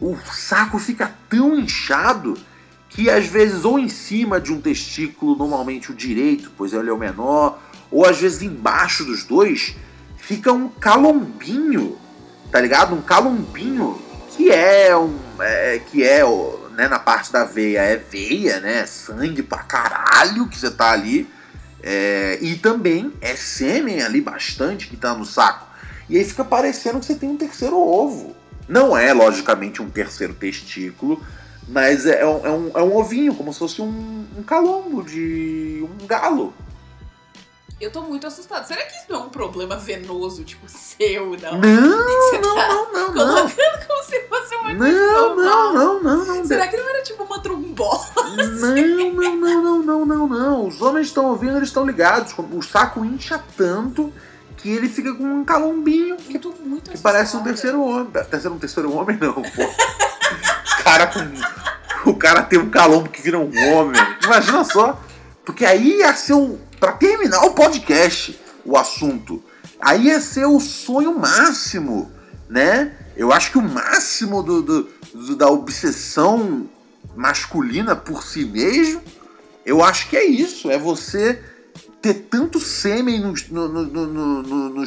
o 0.00 0.16
saco 0.32 0.78
fica 0.78 1.12
tão 1.28 1.58
inchado 1.58 2.38
que 2.88 3.10
às 3.10 3.26
vezes 3.26 3.64
ou 3.64 3.80
em 3.80 3.88
cima 3.88 4.40
de 4.40 4.52
um 4.52 4.60
testículo, 4.60 5.36
normalmente 5.36 5.90
o 5.90 5.94
direito, 5.94 6.52
pois 6.56 6.72
ele 6.72 6.88
é 6.88 6.92
o 6.92 6.96
menor, 6.96 7.60
ou 7.90 8.04
às 8.04 8.18
vezes 8.18 8.42
embaixo 8.42 9.04
dos 9.04 9.24
dois, 9.24 9.74
fica 10.16 10.52
um 10.52 10.68
calombinho, 10.68 11.98
tá 12.50 12.60
ligado? 12.60 12.94
Um 12.94 13.02
calombinho 13.02 14.00
que 14.30 14.50
é 14.50 14.96
um 14.96 15.18
é, 15.40 15.80
que 15.90 16.02
é 16.02 16.22
né, 16.76 16.88
na 16.88 16.98
parte 16.98 17.32
da 17.32 17.44
veia 17.44 17.80
é 17.80 17.96
veia, 17.96 18.60
né? 18.60 18.84
Sangue 18.86 19.42
pra 19.42 19.58
caralho 19.58 20.46
que 20.46 20.58
você 20.58 20.70
tá 20.70 20.90
ali. 20.90 21.28
É, 21.82 22.38
e 22.42 22.56
também 22.56 23.12
é 23.20 23.36
sêmen 23.36 24.02
ali 24.02 24.20
bastante 24.20 24.88
que 24.88 24.96
tá 24.96 25.14
no 25.14 25.24
saco. 25.24 25.66
E 26.08 26.18
aí 26.18 26.24
fica 26.24 26.44
parecendo 26.44 27.00
que 27.00 27.06
você 27.06 27.14
tem 27.14 27.28
um 27.28 27.36
terceiro 27.36 27.76
ovo. 27.76 28.34
Não 28.68 28.96
é, 28.96 29.12
logicamente, 29.12 29.80
um 29.80 29.88
terceiro 29.88 30.34
testículo, 30.34 31.22
mas 31.68 32.04
é, 32.04 32.20
é, 32.20 32.26
um, 32.26 32.46
é, 32.46 32.50
um, 32.50 32.70
é 32.74 32.82
ovinho, 32.82 33.34
como 33.34 33.52
se 33.52 33.58
fosse 33.58 33.80
um, 33.80 34.26
um 34.36 34.42
calombo 34.42 35.02
de 35.02 35.84
um 36.02 36.06
galo. 36.06 36.52
Eu 37.78 37.90
tô 37.90 38.00
muito 38.02 38.26
assustada. 38.26 38.64
Será 38.64 38.82
que 38.84 38.96
isso 38.96 39.04
não 39.10 39.16
é 39.16 39.22
um 39.24 39.28
problema 39.28 39.76
venoso, 39.76 40.42
tipo, 40.44 40.66
seu, 40.66 41.36
não? 41.36 41.58
Não, 41.58 42.04
Você 42.22 42.38
não, 42.38 42.54
tá 42.54 42.68
não, 42.68 42.92
não, 42.92 43.14
não. 43.14 43.34
Colocando 43.34 43.86
como 43.86 44.02
se 44.02 44.20
fosse 44.22 44.54
uma 44.56 44.74
coisa 44.76 44.98
Não, 44.98 45.36
normal. 45.36 45.44
não, 45.44 46.02
não, 46.02 46.02
não, 46.02 46.36
não. 46.36 46.44
Será 46.46 46.68
que 46.68 46.76
não 46.76 46.88
era 46.88 47.02
tipo 47.02 47.22
uma 47.24 47.38
trombose? 47.40 48.06
Não, 48.16 49.12
não, 49.12 49.36
não, 49.36 49.62
não, 49.62 49.82
não, 49.82 50.06
não, 50.06 50.28
não. 50.28 50.66
Os 50.68 50.80
homens 50.80 51.08
estão 51.08 51.26
ouvindo, 51.26 51.56
eles 51.58 51.68
estão 51.68 51.84
ligados. 51.84 52.34
O 52.38 52.62
saco 52.62 53.04
incha 53.04 53.42
tanto 53.58 54.10
que 54.56 54.70
ele 54.70 54.88
fica 54.88 55.14
com 55.14 55.24
um 55.24 55.44
calombinho 55.44 56.16
que, 56.16 56.36
Eu 56.36 56.40
tô 56.40 56.54
muito 56.64 56.90
que 56.90 56.98
parece 56.98 57.36
um 57.36 57.42
terceiro 57.42 57.82
homem. 57.82 58.06
Terceiro, 58.10 58.54
um 58.54 58.58
terceiro 58.58 58.90
homem, 58.96 59.18
não, 59.20 59.34
pô. 59.34 60.82
Cara 60.82 61.08
com. 61.08 62.10
O 62.10 62.14
cara 62.16 62.42
tem 62.42 62.58
um 62.58 62.70
calombo 62.70 63.10
que 63.10 63.20
vira 63.20 63.38
um 63.38 63.50
homem. 63.74 64.00
Imagina 64.24 64.64
só. 64.64 64.98
Porque 65.44 65.64
aí 65.64 65.98
ia 65.98 66.14
ser 66.14 66.32
o. 66.32 66.58
Pra 66.78 66.92
terminar 66.92 67.42
o 67.44 67.52
podcast, 67.52 68.38
o 68.64 68.76
assunto. 68.76 69.42
Aí 69.80 70.06
ia 70.06 70.20
ser 70.20 70.46
o 70.46 70.60
sonho 70.60 71.18
máximo, 71.18 72.10
né? 72.48 72.92
Eu 73.16 73.32
acho 73.32 73.50
que 73.52 73.58
o 73.58 73.62
máximo 73.62 74.42
do, 74.42 74.62
do- 74.62 74.88
do- 75.14 75.36
da 75.36 75.48
obsessão 75.48 76.68
masculina 77.14 77.96
por 77.96 78.22
si 78.22 78.44
mesmo, 78.44 79.00
eu 79.64 79.82
acho 79.82 80.08
que 80.08 80.16
é 80.16 80.24
isso. 80.24 80.70
É 80.70 80.78
você 80.78 81.42
ter 82.02 82.14
tanto 82.30 82.60
sêmen 82.60 83.20
no- 83.50 83.68
no- 83.68 84.82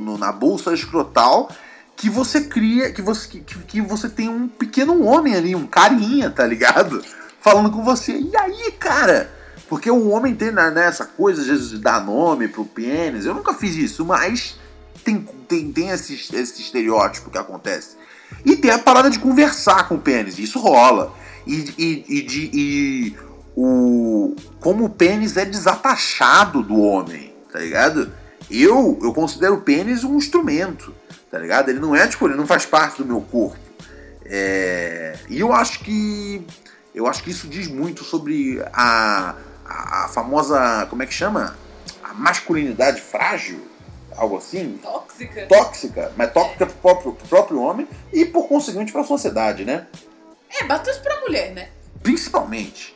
no- 0.00 0.18
na 0.18 0.32
bolsa 0.32 0.72
escrotal 0.72 1.50
que 1.94 2.08
você 2.10 2.40
cria, 2.42 2.90
que 2.90 3.02
você, 3.02 3.28
que, 3.40 3.58
que 3.58 3.80
você 3.80 4.08
tem 4.08 4.28
um 4.28 4.48
pequeno 4.48 5.04
homem 5.04 5.34
ali, 5.36 5.54
um 5.54 5.66
carinha, 5.66 6.30
tá 6.30 6.46
ligado? 6.46 7.04
Falando 7.40 7.70
com 7.70 7.84
você. 7.84 8.12
E 8.12 8.36
aí, 8.36 8.72
cara? 8.72 9.30
Porque 9.72 9.90
o 9.90 10.10
homem 10.10 10.34
tem 10.34 10.50
né, 10.50 10.70
essa 10.86 11.06
coisa, 11.06 11.40
às 11.40 11.46
vezes, 11.46 11.70
de 11.70 11.78
dar 11.78 12.04
nome 12.04 12.46
pro 12.46 12.62
pênis. 12.62 13.24
Eu 13.24 13.32
nunca 13.32 13.54
fiz 13.54 13.74
isso, 13.74 14.04
mas 14.04 14.58
tem, 15.02 15.26
tem, 15.48 15.72
tem 15.72 15.88
esse, 15.88 16.12
esse 16.12 16.60
estereótipo 16.60 17.30
que 17.30 17.38
acontece. 17.38 17.96
E 18.44 18.54
tem 18.54 18.70
a 18.70 18.78
parada 18.78 19.08
de 19.08 19.18
conversar 19.18 19.88
com 19.88 19.94
o 19.94 19.98
pênis, 19.98 20.38
isso 20.38 20.58
rola. 20.58 21.14
E, 21.46 21.72
e, 21.78 22.04
e 22.06 22.20
de. 22.20 22.50
E 22.52 23.16
o, 23.56 24.36
como 24.60 24.84
o 24.84 24.90
pênis 24.90 25.38
é 25.38 25.46
desatachado 25.46 26.62
do 26.62 26.78
homem, 26.78 27.34
tá 27.50 27.58
ligado? 27.58 28.12
Eu, 28.50 28.98
eu 29.02 29.14
considero 29.14 29.54
o 29.54 29.62
pênis 29.62 30.04
um 30.04 30.18
instrumento, 30.18 30.94
tá 31.30 31.38
ligado? 31.38 31.70
Ele 31.70 31.80
não 31.80 31.96
é, 31.96 32.06
tipo, 32.06 32.26
ele 32.26 32.36
não 32.36 32.46
faz 32.46 32.66
parte 32.66 32.98
do 32.98 33.06
meu 33.06 33.22
corpo. 33.22 33.56
É, 34.26 35.18
e 35.30 35.40
eu 35.40 35.50
acho 35.50 35.80
que. 35.80 36.46
Eu 36.94 37.06
acho 37.06 37.22
que 37.22 37.30
isso 37.30 37.48
diz 37.48 37.68
muito 37.68 38.04
sobre 38.04 38.62
a, 38.74 39.34
a, 39.72 40.04
a 40.04 40.08
famosa. 40.08 40.86
Como 40.90 41.02
é 41.02 41.06
que 41.06 41.14
chama? 41.14 41.56
A 42.02 42.14
masculinidade 42.14 43.00
frágil? 43.00 43.66
Algo 44.16 44.36
assim? 44.36 44.78
Tóxica? 44.82 45.46
Tóxica, 45.46 46.12
mas 46.16 46.32
tóxica 46.32 46.66
pro 46.66 46.76
próprio, 46.76 47.12
pro 47.14 47.28
próprio 47.28 47.62
homem 47.62 47.88
e 48.12 48.26
por 48.26 48.46
conseguinte 48.46 48.92
pra 48.92 49.04
sociedade, 49.04 49.64
né? 49.64 49.86
É, 50.50 50.64
bastante 50.64 51.00
pra 51.00 51.20
mulher, 51.20 51.52
né? 51.52 51.70
Principalmente. 52.02 52.94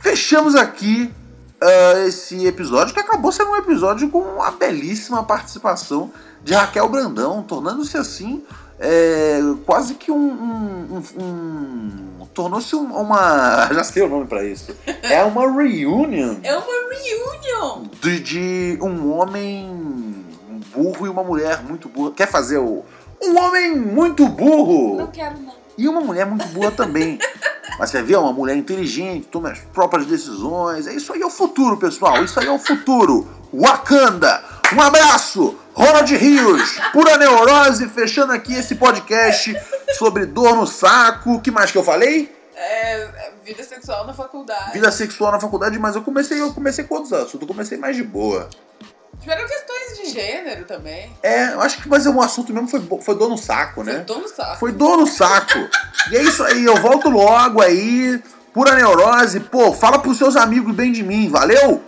Fechamos 0.00 0.56
aqui 0.56 1.12
ah, 1.60 2.06
esse 2.06 2.46
episódio, 2.46 2.94
que 2.94 3.00
acabou 3.00 3.32
sendo 3.32 3.50
um 3.50 3.56
episódio 3.56 4.08
com 4.10 4.20
uma 4.20 4.50
belíssima 4.50 5.24
participação 5.24 6.12
de 6.42 6.54
Raquel 6.54 6.88
Brandão, 6.88 7.42
tornando-se 7.42 7.96
assim 7.96 8.44
é, 8.78 9.40
quase 9.66 9.94
que 9.94 10.10
um. 10.10 10.16
um- 10.16 11.02
um- 11.22 12.08
Tornou-se 12.34 12.76
um- 12.76 12.94
uma. 12.96 13.66
Já 13.74 13.82
sei 13.82 14.02
o 14.04 14.08
nome 14.08 14.26
pra 14.26 14.44
isso. 14.44 14.72
É 15.02 15.24
uma 15.24 15.42
reunion 15.50 16.36
É 16.44 16.54
uma 16.56 16.64
reunion! 16.92 17.88
de, 18.00 18.20
de 18.20 18.78
um 18.80 19.12
homem 19.12 20.24
burro 20.72 21.06
e 21.06 21.08
uma 21.08 21.24
mulher 21.24 21.62
muito 21.64 21.88
burra. 21.88 22.12
Quer 22.12 22.28
fazer 22.28 22.58
o. 22.58 22.84
Um 23.20 23.36
homem 23.38 23.76
muito 23.76 24.28
burro! 24.28 24.96
Não 24.98 25.06
quero, 25.08 25.36
não. 25.40 25.52
E 25.76 25.88
uma 25.88 26.00
mulher 26.00 26.26
muito 26.26 26.46
boa 26.48 26.70
também. 26.70 27.18
Mas 27.78 27.90
você 27.90 28.02
vê, 28.02 28.14
uma 28.16 28.32
mulher 28.32 28.56
inteligente, 28.56 29.26
toma 29.28 29.50
as 29.50 29.58
próprias 29.60 30.06
decisões. 30.06 30.86
É 30.86 30.92
Isso 30.94 31.12
aí 31.12 31.20
é 31.22 31.26
o 31.26 31.30
futuro, 31.30 31.76
pessoal. 31.76 32.22
Isso 32.24 32.38
aí 32.38 32.46
é 32.46 32.50
o 32.52 32.58
futuro. 32.58 33.26
Wakanda. 33.52 34.42
Um 34.76 34.80
abraço. 34.80 35.56
Ronald 35.78 36.12
Rios. 36.16 36.76
Pura 36.92 37.16
neurose. 37.16 37.88
Fechando 37.88 38.32
aqui 38.32 38.52
esse 38.52 38.74
podcast 38.74 39.54
sobre 39.96 40.26
dor 40.26 40.56
no 40.56 40.66
saco. 40.66 41.34
O 41.34 41.40
que 41.40 41.52
mais 41.52 41.70
que 41.70 41.78
eu 41.78 41.84
falei? 41.84 42.36
É, 42.56 43.30
vida 43.44 43.62
sexual 43.62 44.04
na 44.04 44.12
faculdade. 44.12 44.72
Vida 44.72 44.90
sexual 44.90 45.30
na 45.30 45.38
faculdade, 45.38 45.78
mas 45.78 45.94
eu 45.94 46.02
comecei, 46.02 46.40
eu 46.40 46.52
comecei 46.52 46.82
com 46.82 46.96
outros 46.96 47.12
assuntos. 47.12 47.42
Eu 47.42 47.46
comecei 47.46 47.78
mais 47.78 47.94
de 47.94 48.02
boa. 48.02 48.50
Tiveram 49.20 49.46
questões 49.46 49.98
de 49.98 50.10
gênero 50.10 50.64
também. 50.64 51.12
É, 51.22 51.52
eu 51.52 51.60
acho 51.60 51.80
que 51.80 51.88
mas 51.88 52.06
o 52.06 52.20
assunto 52.20 52.52
mesmo 52.52 52.66
foi, 52.66 52.80
foi 53.00 53.14
dor 53.14 53.28
no 53.28 53.38
saco, 53.38 53.84
né? 53.84 53.94
Foi 53.94 54.04
todo 54.04 54.20
no 54.22 54.28
saco. 54.28 54.58
Foi 54.58 54.72
dor 54.72 54.96
no 54.96 55.06
saco. 55.06 55.58
E 56.10 56.16
é 56.16 56.22
isso 56.22 56.42
aí, 56.42 56.64
eu 56.64 56.76
volto 56.76 57.08
logo 57.08 57.62
aí. 57.62 58.20
Pura 58.52 58.74
neurose. 58.74 59.38
Pô, 59.38 59.72
fala 59.72 60.00
pros 60.00 60.18
seus 60.18 60.34
amigos 60.34 60.74
bem 60.74 60.90
de 60.90 61.04
mim, 61.04 61.28
valeu? 61.28 61.87